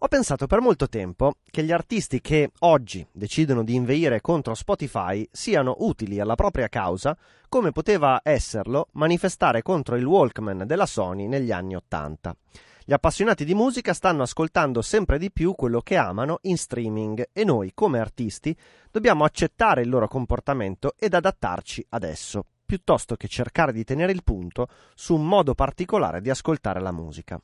Ho 0.02 0.08
pensato 0.08 0.46
per 0.46 0.62
molto 0.62 0.88
tempo 0.88 1.34
che 1.50 1.62
gli 1.62 1.72
artisti 1.72 2.22
che 2.22 2.52
oggi 2.60 3.06
decidono 3.12 3.62
di 3.62 3.74
inveire 3.74 4.22
contro 4.22 4.54
Spotify 4.54 5.28
siano 5.30 5.76
utili 5.80 6.20
alla 6.20 6.36
propria 6.36 6.68
causa, 6.68 7.14
come 7.50 7.70
poteva 7.70 8.22
esserlo 8.24 8.88
manifestare 8.92 9.60
contro 9.60 9.96
il 9.96 10.06
Walkman 10.06 10.64
della 10.64 10.86
Sony 10.86 11.26
negli 11.26 11.52
anni 11.52 11.76
Ottanta. 11.76 12.34
Gli 12.82 12.94
appassionati 12.94 13.44
di 13.44 13.52
musica 13.52 13.92
stanno 13.92 14.22
ascoltando 14.22 14.80
sempre 14.80 15.18
di 15.18 15.30
più 15.30 15.54
quello 15.54 15.82
che 15.82 15.98
amano 15.98 16.38
in 16.42 16.56
streaming 16.56 17.28
e 17.30 17.44
noi, 17.44 17.72
come 17.74 17.98
artisti, 17.98 18.56
dobbiamo 18.90 19.24
accettare 19.24 19.82
il 19.82 19.90
loro 19.90 20.08
comportamento 20.08 20.94
ed 20.98 21.12
adattarci 21.12 21.84
ad 21.90 22.04
esso, 22.04 22.46
piuttosto 22.64 23.16
che 23.16 23.28
cercare 23.28 23.72
di 23.74 23.84
tenere 23.84 24.12
il 24.12 24.24
punto 24.24 24.66
su 24.94 25.14
un 25.14 25.26
modo 25.26 25.54
particolare 25.54 26.22
di 26.22 26.30
ascoltare 26.30 26.80
la 26.80 26.90
musica. 26.90 27.38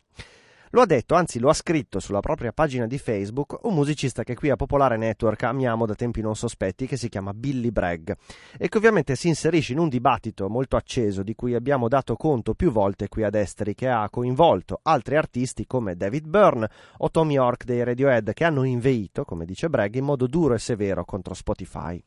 Lo 0.71 0.81
ha 0.81 0.87
detto, 0.87 1.15
anzi 1.15 1.39
lo 1.39 1.49
ha 1.49 1.55
scritto 1.55 2.01
sulla 2.01 2.19
propria 2.19 2.53
pagina 2.53 2.87
di 2.87 2.99
Facebook 2.99 3.59
un 3.63 3.75
musicista 3.75 4.25
che 4.25 4.35
qui 4.35 4.51
a 4.51 4.57
Popolare 4.57 4.97
Network 4.97 5.45
amiamo 5.45 5.87
da 5.87 5.95
tempi 5.95 6.21
non 6.21 6.35
sospetti 6.35 6.87
che 6.87 6.97
si 6.97 7.09
chiama 7.09 7.33
Billy 7.33 7.71
Bragg 7.71 8.11
e 8.59 8.69
che 8.69 8.77
ovviamente 8.77 9.15
si 9.15 9.29
inserisce 9.29 9.73
in 9.73 9.79
un 9.79 9.89
dibattito 9.89 10.49
molto 10.49 10.77
acceso 10.77 11.23
di 11.23 11.37
cui 11.37 11.55
abbiamo 11.55 11.87
dato 11.87 12.17
conto 12.17 12.55
più 12.55 12.73
volte 12.73 13.09
qui 13.09 13.23
ad 13.23 13.37
Esteri 13.37 13.75
che 13.75 13.89
ha 13.89 14.11
coinvolto 14.11 14.81
altri 14.83 15.17
artisti 15.17 15.67
come 15.67 15.97
David 15.97 16.27
Byrne 16.27 16.69
o 16.99 17.11
Tom 17.11 17.31
York 17.31 17.65
dei 17.65 17.85
Radiohead 17.85 18.33
che 18.33 18.45
hanno 18.45 18.65
inveito, 18.65 19.25
come 19.25 19.45
dice 19.45 19.69
Bragg, 19.69 19.95
in 19.95 20.05
modo 20.05 20.27
duro 20.27 20.55
e 20.55 20.59
severo 20.59 21.05
contro 21.05 21.35
Spotify. 21.35 22.03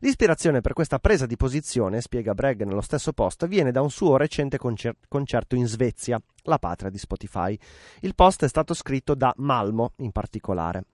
L'ispirazione 0.00 0.60
per 0.60 0.74
questa 0.74 0.98
presa 0.98 1.26
di 1.26 1.36
posizione, 1.36 2.00
spiega 2.00 2.34
Bragg 2.34 2.62
nello 2.62 2.80
stesso 2.80 3.12
post, 3.12 3.46
viene 3.48 3.72
da 3.72 3.82
un 3.82 3.90
suo 3.90 4.16
recente 4.16 4.56
concer- 4.56 4.96
concerto 5.08 5.56
in 5.56 5.66
Svezia, 5.66 6.20
la 6.42 6.58
patria 6.58 6.90
di 6.90 6.98
Spotify. 6.98 7.58
Il 8.00 8.14
post 8.14 8.44
è 8.44 8.48
stato 8.48 8.74
scritto 8.74 9.14
da 9.14 9.32
Malmo 9.38 9.92
in 9.96 10.12
particolare. 10.12 10.84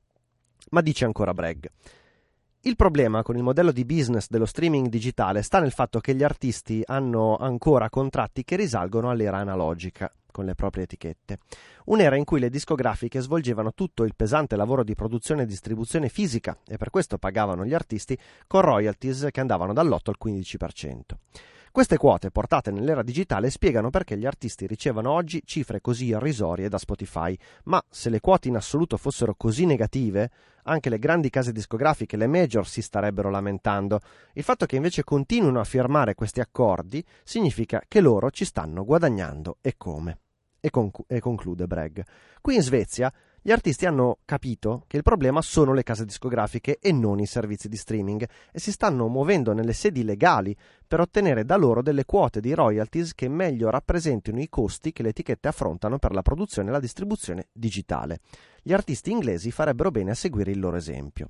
Ma 0.71 0.81
dice 0.81 1.05
ancora 1.05 1.35
Bragg. 1.35 1.67
Il 2.61 2.77
problema 2.77 3.23
con 3.23 3.37
il 3.37 3.43
modello 3.43 3.73
di 3.73 3.85
business 3.85 4.29
dello 4.29 4.47
streaming 4.47 4.89
digitale 4.89 5.43
sta 5.43 5.61
nel 5.61 5.73
fatto 5.73 6.01
che 6.01 6.15
gli 6.15 6.23
artisti 6.23 6.83
hanno 6.87 7.37
ancora 7.37 7.91
contratti 7.91 8.43
che 8.43 8.57
risalgono 8.57 9.11
all'era 9.11 9.37
analogica 9.37 10.11
con 10.35 10.47
le 10.47 10.57
proprie 10.57 10.83
etichette. 10.83 11.39
Un'era 11.85 12.17
in 12.17 12.25
cui 12.25 12.41
le 12.41 12.51
discografiche 12.51 13.21
svolgevano 13.21 13.73
tutto 13.73 14.03
il 14.03 14.17
pesante 14.17 14.57
lavoro 14.57 14.83
di 14.83 14.97
produzione 14.97 15.43
e 15.43 15.47
distribuzione 15.47 16.09
fisica 16.09 16.59
e 16.67 16.77
per 16.77 16.91
questo 16.91 17.19
pagavano 17.19 17.65
gli 17.65 17.73
artisti 17.73 18.19
con 18.49 18.63
royalties 18.63 19.29
che 19.31 19.41
andavano 19.41 19.73
dall'8 19.73 20.11
al 20.11 20.17
15%. 20.21 21.01
Queste 21.75 21.97
quote 21.97 22.31
portate 22.31 22.71
nell'era 22.71 23.03
digitale 23.03 23.51
spiegano 23.51 23.91
perché 23.91 24.17
gli 24.17 24.27
artisti 24.27 24.65
ricevono 24.65 25.11
oggi 25.11 25.43
cifre 25.45 25.81
così 25.81 26.05
irrisorie 26.05 26.69
da 26.69 26.79
Spotify, 26.79 27.37
ma 27.65 27.85
se 27.89 28.11
le 28.11 28.21
quote 28.21 28.47
in 28.47 28.55
assoluto 28.55 28.97
fossero 28.97 29.35
così 29.35 29.67
negative, 29.67 30.31
anche 30.63 30.89
le 30.89 31.01
grandi 31.01 31.31
case 31.31 31.51
discografiche, 31.51 32.17
le 32.17 32.29
major, 32.29 32.65
si 32.65 32.81
starebbero 32.81 33.29
lamentando. 33.29 33.99
Il 34.35 34.45
fatto 34.45 34.67
che 34.67 34.77
invece 34.77 35.03
continuino 35.03 35.59
a 35.59 35.65
firmare 35.65 36.15
questi 36.15 36.39
accordi 36.39 37.05
significa 37.25 37.83
che 37.89 38.01
loro 38.01 38.31
ci 38.31 38.45
stanno 38.45 38.85
guadagnando 38.85 39.59
e 39.61 39.75
come. 39.77 40.24
E, 40.65 40.71
conc- 40.71 41.05
e 41.07 41.21
conclude 41.21 41.67
Bragg. 41.67 42.01
Qui 42.41 42.55
in 42.55 42.63
Svezia 42.63 43.13
gli 43.43 43.53
artisti 43.53 43.85
hanno 43.85 44.21
capito 44.25 44.85
che 44.87 44.97
il 44.97 45.03
problema 45.03 45.43
sono 45.43 45.75
le 45.75 45.83
case 45.83 46.07
discografiche 46.07 46.79
e 46.81 46.91
non 46.91 47.21
i 47.21 47.27
servizi 47.27 47.69
di 47.69 47.77
streaming 47.77 48.27
e 48.51 48.59
si 48.59 48.73
stanno 48.73 49.07
muovendo 49.09 49.53
nelle 49.53 49.75
sedi 49.75 50.03
legali 50.05 50.57
per 50.89 51.01
ottenere 51.01 51.45
da 51.45 51.57
loro 51.57 51.83
delle 51.83 52.07
quote 52.07 52.41
di 52.41 52.55
royalties 52.55 53.13
che 53.15 53.29
meglio 53.29 53.69
rappresentino 53.69 54.41
i 54.41 54.49
costi 54.49 54.93
che 54.93 55.03
le 55.03 55.11
etichette 55.11 55.49
affrontano 55.49 55.99
per 55.99 56.13
la 56.13 56.23
produzione 56.23 56.71
e 56.71 56.73
la 56.73 56.81
distribuzione 56.81 57.49
digitale. 57.53 58.21
Gli 58.67 58.73
artisti 58.73 59.11
inglesi 59.11 59.51
farebbero 59.51 59.91
bene 59.91 60.13
a 60.13 60.15
seguire 60.15 60.51
il 60.51 60.59
loro 60.59 60.79
esempio. 60.79 61.29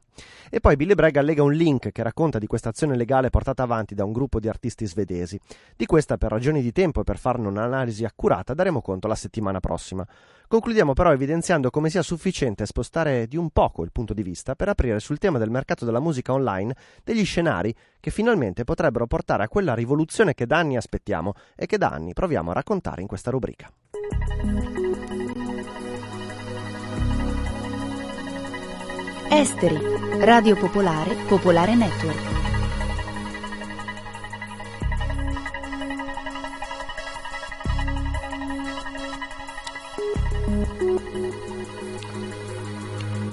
E 0.49 0.61
poi 0.61 0.77
Billy 0.77 0.95
Bragg 0.95 1.17
allega 1.17 1.43
un 1.43 1.53
link 1.53 1.91
che 1.91 2.03
racconta 2.05 2.39
di 2.39 2.47
questa 2.47 2.69
azione 2.69 2.97
legale 2.97 3.29
portata 3.29 3.65
avanti 3.65 3.97
da 3.97 4.05
un 4.05 4.13
gruppo 4.13 4.39
di 4.39 4.47
artisti 4.47 4.87
svedesi. 4.87 5.37
Di 5.75 5.85
questa, 5.85 6.17
per 6.17 6.31
ragioni 6.31 6.63
di 6.63 6.71
tempo 6.71 7.01
e 7.01 7.03
per 7.03 7.19
farne 7.19 7.49
un'analisi 7.49 8.05
accurata, 8.05 8.55
daremo 8.55 8.81
conto 8.81 9.09
la 9.09 9.17
settimana 9.17 9.59
prossima. 9.59 10.07
Concludiamo 10.47 10.93
però 10.93 11.13
evidenziando 11.13 11.71
come 11.71 11.91
sia 11.91 12.03
sufficiente 12.03 12.67
spostare 12.67 13.27
di 13.27 13.37
un 13.37 13.51
poco 13.51 13.83
il 13.83 13.91
punto 13.91 14.15
di 14.15 14.23
vista 14.23 14.55
per 14.55 14.69
aprire 14.69 15.01
sul 15.01 15.19
tema 15.19 15.39
del 15.39 15.51
mercato 15.51 15.85
della 15.85 15.99
musica 15.99 16.33
online 16.33 16.77
degli 17.03 17.25
scenari 17.25 17.75
che 17.99 18.13
finalmente 18.13 18.63
potrebbero 18.63 19.09
portare 19.09 19.43
a 19.43 19.49
quella 19.49 19.75
rivoluzione 19.75 20.35
che 20.35 20.47
da 20.47 20.59
anni 20.59 20.77
aspettiamo 20.77 21.33
e 21.57 21.67
che 21.67 21.79
da 21.79 21.89
anni 21.89 22.13
proviamo 22.13 22.53
a 22.53 22.55
raccontare 22.55 23.01
in 23.01 23.09
questa 23.09 23.33
rubrica. 23.33 23.73
Esteri, 29.37 29.77
Radio 30.21 30.55
Popolare, 30.57 31.17
Popolare 31.27 31.75
Network. 31.75 32.33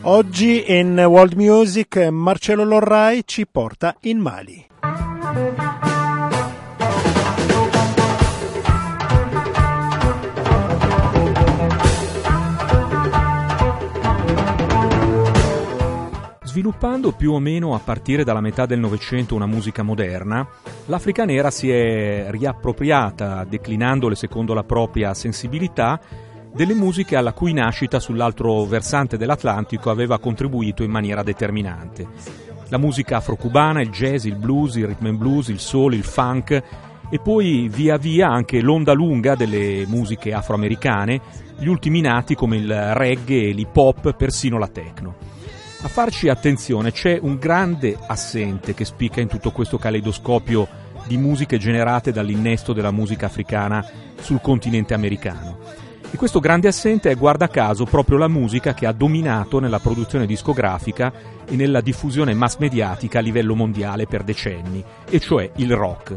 Oggi 0.01 0.75
in 0.75 0.97
World 0.97 1.33
Music 1.33 1.95
Marcello 2.09 2.63
Lorrai 2.63 3.21
ci 3.25 3.45
porta 3.45 3.95
in 4.01 4.17
Mali. 4.17 5.90
Sviluppando 16.71 17.12
più 17.12 17.34
o 17.34 17.39
meno 17.39 17.75
a 17.75 17.79
partire 17.79 18.23
dalla 18.23 18.39
metà 18.39 18.65
del 18.65 18.79
Novecento 18.79 19.36
una 19.36 19.45
musica 19.45 19.84
moderna, 19.84 20.47
l'Africa 20.86 21.25
nera 21.25 21.51
si 21.51 21.69
è 21.69 22.27
riappropriata, 22.29 23.43
declinandole 23.43 24.15
secondo 24.15 24.53
la 24.53 24.63
propria 24.63 25.13
sensibilità, 25.13 25.99
delle 26.53 26.73
musiche 26.73 27.17
alla 27.17 27.34
cui 27.34 27.51
nascita 27.51 27.99
sull'altro 27.99 28.63
versante 28.63 29.17
dell'Atlantico 29.17 29.89
aveva 29.89 30.17
contribuito 30.17 30.81
in 30.84 30.91
maniera 30.91 31.23
determinante. 31.23 32.07
La 32.69 32.77
musica 32.77 33.17
afro-cubana, 33.17 33.81
il 33.81 33.89
jazz, 33.89 34.23
il 34.23 34.38
blues, 34.38 34.75
il 34.75 34.88
rhythm 34.88 35.07
and 35.07 35.17
blues, 35.17 35.49
il 35.49 35.60
soul, 35.60 35.93
il 35.93 36.05
funk 36.05 36.63
e 37.10 37.19
poi 37.19 37.67
via 37.67 37.97
via 37.97 38.29
anche 38.29 38.62
l'onda 38.62 38.93
lunga 38.93 39.36
delle 39.36 39.84
musiche 39.88 40.31
afroamericane, 40.31 41.19
gli 41.60 41.67
ultimi 41.67 41.99
nati 41.99 42.34
come 42.34 42.55
il 42.55 42.93
reggae, 42.93 43.51
l'hip 43.51 43.75
hop, 43.75 44.15
persino 44.15 44.57
la 44.57 44.69
techno. 44.69 45.30
A 45.83 45.87
farci 45.87 46.29
attenzione 46.29 46.91
c'è 46.91 47.17
un 47.19 47.37
grande 47.37 47.97
assente 48.05 48.75
che 48.75 48.85
spicca 48.85 49.19
in 49.19 49.27
tutto 49.27 49.49
questo 49.49 49.79
caleidoscopio 49.79 50.67
di 51.07 51.17
musiche 51.17 51.57
generate 51.57 52.11
dall'innesto 52.11 52.71
della 52.71 52.91
musica 52.91 53.25
africana 53.25 53.83
sul 54.19 54.41
continente 54.41 54.93
americano. 54.93 55.57
E 56.11 56.17
questo 56.17 56.39
grande 56.39 56.67
assente 56.67 57.09
è 57.09 57.15
guarda 57.15 57.47
caso 57.47 57.85
proprio 57.85 58.19
la 58.19 58.27
musica 58.27 58.75
che 58.75 58.85
ha 58.85 58.91
dominato 58.91 59.59
nella 59.59 59.79
produzione 59.79 60.27
discografica 60.27 61.11
e 61.45 61.55
nella 61.55 61.81
diffusione 61.81 62.35
mass 62.35 62.57
mediatica 62.57 63.17
a 63.17 63.23
livello 63.23 63.55
mondiale 63.55 64.05
per 64.05 64.21
decenni, 64.21 64.83
e 65.09 65.19
cioè 65.19 65.49
il 65.55 65.75
rock. 65.75 66.15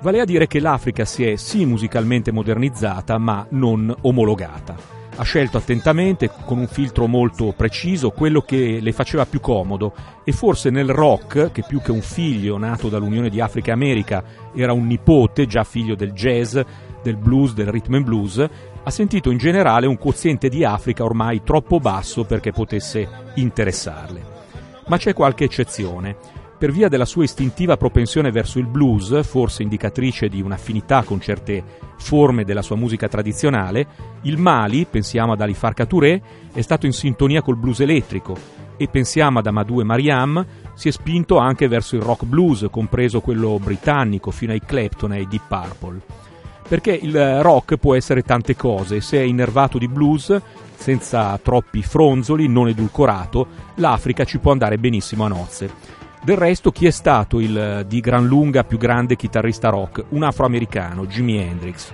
Vale 0.00 0.20
a 0.20 0.24
dire 0.24 0.48
che 0.48 0.58
l'Africa 0.58 1.04
si 1.04 1.24
è 1.24 1.36
sì 1.36 1.64
musicalmente 1.64 2.32
modernizzata, 2.32 3.18
ma 3.18 3.46
non 3.50 3.94
omologata 4.00 4.95
ha 5.16 5.22
scelto 5.22 5.56
attentamente, 5.56 6.30
con 6.44 6.58
un 6.58 6.66
filtro 6.66 7.06
molto 7.06 7.52
preciso, 7.56 8.10
quello 8.10 8.42
che 8.42 8.78
le 8.80 8.92
faceva 8.92 9.26
più 9.26 9.40
comodo 9.40 9.92
e 10.24 10.32
forse 10.32 10.70
nel 10.70 10.90
rock, 10.90 11.50
che 11.52 11.64
più 11.66 11.80
che 11.80 11.90
un 11.90 12.02
figlio 12.02 12.58
nato 12.58 12.88
dall'unione 12.88 13.30
di 13.30 13.40
Africa 13.40 13.70
e 13.70 13.74
America 13.74 14.24
era 14.54 14.72
un 14.72 14.86
nipote, 14.86 15.46
già 15.46 15.64
figlio 15.64 15.94
del 15.94 16.12
jazz, 16.12 16.58
del 17.02 17.16
blues, 17.16 17.54
del 17.54 17.68
rhythm 17.68 17.94
and 17.94 18.04
blues, 18.04 18.48
ha 18.82 18.90
sentito 18.90 19.30
in 19.30 19.38
generale 19.38 19.86
un 19.86 19.98
quoziente 19.98 20.48
di 20.48 20.64
Africa 20.64 21.04
ormai 21.04 21.42
troppo 21.42 21.80
basso 21.80 22.24
perché 22.24 22.52
potesse 22.52 23.08
interessarle. 23.34 24.34
Ma 24.86 24.96
c'è 24.98 25.14
qualche 25.14 25.44
eccezione. 25.44 26.44
Per 26.58 26.72
via 26.72 26.88
della 26.88 27.04
sua 27.04 27.24
istintiva 27.24 27.76
propensione 27.76 28.30
verso 28.30 28.58
il 28.58 28.66
blues, 28.66 29.22
forse 29.26 29.62
indicatrice 29.62 30.28
di 30.28 30.40
un'affinità 30.40 31.02
con 31.02 31.20
certe 31.20 31.62
forme 31.98 32.44
della 32.44 32.62
sua 32.62 32.76
musica 32.76 33.08
tradizionale, 33.08 33.86
il 34.22 34.38
Mali, 34.38 34.86
pensiamo 34.88 35.32
ad 35.32 35.40
Ali 35.42 35.52
Farka 35.52 35.84
Touré, 35.84 36.18
è 36.54 36.62
stato 36.62 36.86
in 36.86 36.92
sintonia 36.92 37.42
col 37.42 37.58
blues 37.58 37.80
elettrico 37.80 38.34
e 38.78 38.88
pensiamo 38.88 39.38
ad 39.38 39.46
Amadou 39.46 39.80
e 39.80 39.84
Mariam, 39.84 40.46
si 40.72 40.88
è 40.88 40.90
spinto 40.92 41.36
anche 41.36 41.68
verso 41.68 41.94
il 41.94 42.02
rock 42.02 42.24
blues, 42.24 42.66
compreso 42.70 43.20
quello 43.20 43.58
britannico, 43.58 44.30
fino 44.30 44.52
ai 44.52 44.60
Clapton 44.64 45.12
e 45.12 45.16
ai 45.18 45.28
Deep 45.28 45.46
Purple. 45.46 46.00
Perché 46.66 46.92
il 46.92 47.42
rock 47.42 47.76
può 47.76 47.94
essere 47.94 48.22
tante 48.22 48.56
cose, 48.56 49.02
se 49.02 49.18
è 49.18 49.22
innervato 49.22 49.76
di 49.76 49.88
blues, 49.88 50.34
senza 50.74 51.38
troppi 51.42 51.82
fronzoli, 51.82 52.48
non 52.48 52.68
edulcorato, 52.68 53.46
l'Africa 53.74 54.24
ci 54.24 54.38
può 54.38 54.52
andare 54.52 54.78
benissimo 54.78 55.24
a 55.24 55.28
nozze. 55.28 56.04
Del 56.22 56.36
resto, 56.36 56.72
chi 56.72 56.86
è 56.86 56.90
stato 56.90 57.38
il 57.38 57.84
di 57.86 58.00
gran 58.00 58.26
lunga 58.26 58.64
più 58.64 58.78
grande 58.78 59.14
chitarrista 59.14 59.68
rock? 59.68 60.06
Un 60.08 60.24
afroamericano, 60.24 61.06
Jimi 61.06 61.38
Hendrix. 61.38 61.92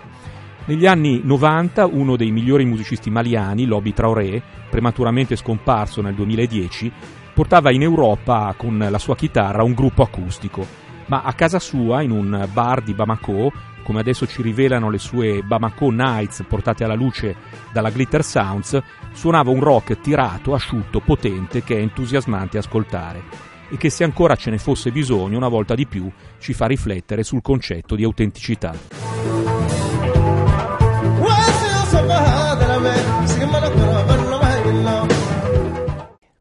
Negli 0.64 0.86
anni 0.86 1.20
90 1.22 1.86
uno 1.86 2.16
dei 2.16 2.30
migliori 2.30 2.64
musicisti 2.64 3.10
maliani, 3.10 3.66
Lobby 3.66 3.92
Traoré, 3.92 4.40
prematuramente 4.70 5.36
scomparso 5.36 6.00
nel 6.00 6.14
2010, 6.14 6.90
portava 7.34 7.72
in 7.72 7.82
Europa 7.82 8.54
con 8.56 8.86
la 8.88 8.98
sua 8.98 9.16
chitarra 9.16 9.64
un 9.64 9.74
gruppo 9.74 10.02
acustico, 10.02 10.66
ma 11.06 11.22
a 11.22 11.32
casa 11.34 11.58
sua, 11.58 12.00
in 12.00 12.12
un 12.12 12.48
bar 12.50 12.80
di 12.80 12.94
Bamako, 12.94 13.52
come 13.82 14.00
adesso 14.00 14.26
ci 14.26 14.40
rivelano 14.40 14.88
le 14.88 14.98
sue 14.98 15.42
Bamako 15.42 15.90
Nights 15.90 16.44
portate 16.48 16.84
alla 16.84 16.94
luce 16.94 17.36
dalla 17.70 17.90
Glitter 17.90 18.24
Sounds, 18.24 18.80
suonava 19.12 19.50
un 19.50 19.60
rock 19.60 20.00
tirato, 20.00 20.54
asciutto, 20.54 21.00
potente 21.00 21.62
che 21.62 21.76
è 21.76 21.80
entusiasmante 21.80 22.56
ascoltare 22.56 23.50
e 23.72 23.78
che 23.78 23.88
se 23.88 24.04
ancora 24.04 24.36
ce 24.36 24.50
ne 24.50 24.58
fosse 24.58 24.92
bisogno 24.92 25.38
una 25.38 25.48
volta 25.48 25.74
di 25.74 25.86
più 25.86 26.10
ci 26.38 26.52
fa 26.52 26.66
riflettere 26.66 27.22
sul 27.22 27.40
concetto 27.40 27.96
di 27.96 28.04
autenticità. 28.04 28.76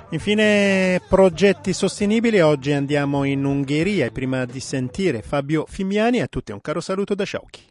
Infine, 0.10 1.02
progetti 1.08 1.72
sostenibili. 1.72 2.42
Oggi 2.42 2.74
andiamo 2.74 3.24
in 3.24 3.46
Ungheria 3.46 4.08
e 4.08 4.12
prima 4.12 4.44
di 4.44 4.60
sentire 4.60 5.22
Fabio 5.22 5.66
Fimiani, 5.66 6.20
a 6.20 6.28
tutti 6.28 6.52
un 6.52 6.60
caro 6.60 6.82
saluto 6.82 7.16
da 7.16 7.24
Sciauchi. 7.24 7.64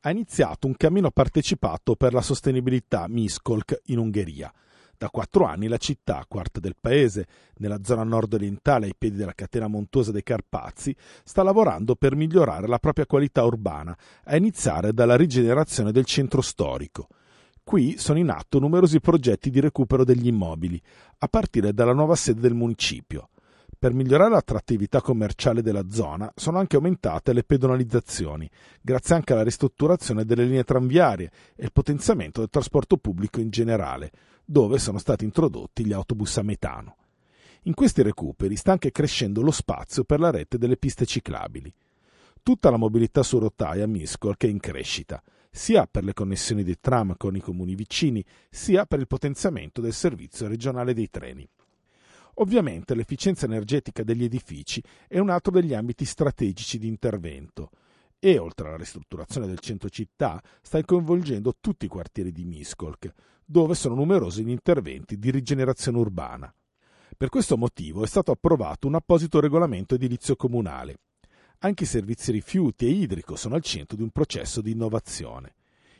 Ha 0.00 0.10
iniziato 0.10 0.66
un 0.66 0.74
cammino 0.78 1.10
partecipato 1.10 1.94
per 1.94 2.14
la 2.14 2.22
sostenibilità 2.22 3.04
Miskolc 3.06 3.82
in 3.86 3.98
Ungheria. 3.98 4.50
Da 4.98 5.10
quattro 5.10 5.44
anni 5.44 5.68
la 5.68 5.76
città, 5.76 6.24
quarta 6.26 6.58
del 6.58 6.76
paese, 6.80 7.26
nella 7.56 7.80
zona 7.82 8.02
nord-orientale 8.02 8.86
ai 8.86 8.94
piedi 8.96 9.16
della 9.16 9.34
catena 9.34 9.66
montuosa 9.66 10.10
dei 10.10 10.22
Carpazi, 10.22 10.96
sta 11.22 11.42
lavorando 11.42 11.96
per 11.96 12.16
migliorare 12.16 12.66
la 12.66 12.78
propria 12.78 13.04
qualità 13.04 13.44
urbana, 13.44 13.94
a 14.24 14.36
iniziare 14.36 14.94
dalla 14.94 15.16
rigenerazione 15.16 15.92
del 15.92 16.06
centro 16.06 16.40
storico. 16.40 17.08
Qui 17.62 17.98
sono 17.98 18.18
in 18.18 18.30
atto 18.30 18.58
numerosi 18.58 19.00
progetti 19.00 19.50
di 19.50 19.60
recupero 19.60 20.02
degli 20.02 20.28
immobili, 20.28 20.80
a 21.18 21.28
partire 21.28 21.74
dalla 21.74 21.92
nuova 21.92 22.14
sede 22.14 22.40
del 22.40 22.54
municipio. 22.54 23.28
Per 23.78 23.92
migliorare 23.92 24.30
l'attrattività 24.30 25.02
commerciale 25.02 25.60
della 25.60 25.90
zona 25.90 26.32
sono 26.34 26.58
anche 26.58 26.76
aumentate 26.76 27.34
le 27.34 27.44
pedonalizzazioni, 27.44 28.48
grazie 28.80 29.14
anche 29.14 29.34
alla 29.34 29.42
ristrutturazione 29.42 30.24
delle 30.24 30.44
linee 30.44 30.64
tranviarie 30.64 31.30
e 31.54 31.64
il 31.64 31.72
potenziamento 31.72 32.40
del 32.40 32.48
trasporto 32.48 32.96
pubblico 32.96 33.40
in 33.40 33.50
generale, 33.50 34.10
dove 34.48 34.78
sono 34.78 34.98
stati 34.98 35.24
introdotti 35.24 35.84
gli 35.84 35.92
autobus 35.92 36.36
a 36.38 36.42
metano. 36.42 36.96
In 37.62 37.74
questi 37.74 38.02
recuperi 38.02 38.54
sta 38.54 38.70
anche 38.70 38.92
crescendo 38.92 39.42
lo 39.42 39.50
spazio 39.50 40.04
per 40.04 40.20
la 40.20 40.30
rete 40.30 40.56
delle 40.56 40.76
piste 40.76 41.04
ciclabili. 41.04 41.72
Tutta 42.40 42.70
la 42.70 42.76
mobilità 42.76 43.24
su 43.24 43.40
rotaia 43.40 43.82
a 43.82 43.88
Miskolc 43.88 44.44
è 44.44 44.48
in 44.48 44.60
crescita, 44.60 45.20
sia 45.50 45.88
per 45.88 46.04
le 46.04 46.12
connessioni 46.12 46.62
dei 46.62 46.78
tram 46.80 47.16
con 47.16 47.34
i 47.34 47.40
comuni 47.40 47.74
vicini, 47.74 48.24
sia 48.48 48.86
per 48.86 49.00
il 49.00 49.08
potenziamento 49.08 49.80
del 49.80 49.92
servizio 49.92 50.46
regionale 50.46 50.94
dei 50.94 51.10
treni. 51.10 51.48
Ovviamente 52.34 52.94
l'efficienza 52.94 53.46
energetica 53.46 54.04
degli 54.04 54.22
edifici 54.22 54.80
è 55.08 55.18
un 55.18 55.30
altro 55.30 55.50
degli 55.50 55.74
ambiti 55.74 56.04
strategici 56.04 56.78
di 56.78 56.86
intervento 56.86 57.70
e, 58.20 58.38
oltre 58.38 58.68
alla 58.68 58.76
ristrutturazione 58.76 59.46
del 59.46 59.58
centro 59.58 59.88
città, 59.88 60.40
sta 60.60 60.80
coinvolgendo 60.84 61.56
tutti 61.60 61.86
i 61.86 61.88
quartieri 61.88 62.30
di 62.30 62.44
Miskolc, 62.44 63.12
dove 63.48 63.76
sono 63.76 63.94
numerosi 63.94 64.44
gli 64.44 64.50
interventi 64.50 65.18
di 65.18 65.30
rigenerazione 65.30 65.98
urbana. 65.98 66.52
Per 67.16 67.28
questo 67.28 67.56
motivo 67.56 68.02
è 68.02 68.06
stato 68.06 68.32
approvato 68.32 68.88
un 68.88 68.96
apposito 68.96 69.38
regolamento 69.38 69.94
edilizio 69.94 70.34
comunale. 70.34 70.98
Anche 71.60 71.84
i 71.84 71.86
servizi 71.86 72.32
rifiuti 72.32 72.86
e 72.86 72.90
idrico 72.90 73.36
sono 73.36 73.54
al 73.54 73.62
centro 73.62 73.96
di 73.96 74.02
un 74.02 74.10
processo 74.10 74.60
di 74.60 74.72
innovazione. 74.72 75.54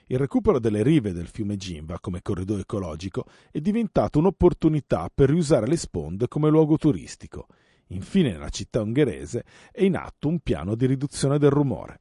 Il 0.08 0.18
recupero 0.18 0.58
delle 0.58 0.82
rive 0.82 1.12
del 1.12 1.28
fiume 1.28 1.56
Gimba 1.56 1.98
come 2.00 2.20
corridoio 2.20 2.60
ecologico 2.60 3.24
è 3.50 3.60
diventato 3.60 4.18
un'opportunità 4.18 5.10
per 5.12 5.30
riusare 5.30 5.66
le 5.66 5.76
sponde 5.76 6.28
come 6.28 6.50
luogo 6.50 6.76
turistico. 6.76 7.46
Infine, 7.88 8.32
nella 8.32 8.48
città 8.48 8.82
ungherese 8.82 9.44
è 9.72 9.84
in 9.84 9.96
atto 9.96 10.28
un 10.28 10.40
piano 10.40 10.74
di 10.74 10.86
riduzione 10.86 11.38
del 11.38 11.50
rumore. 11.50 12.00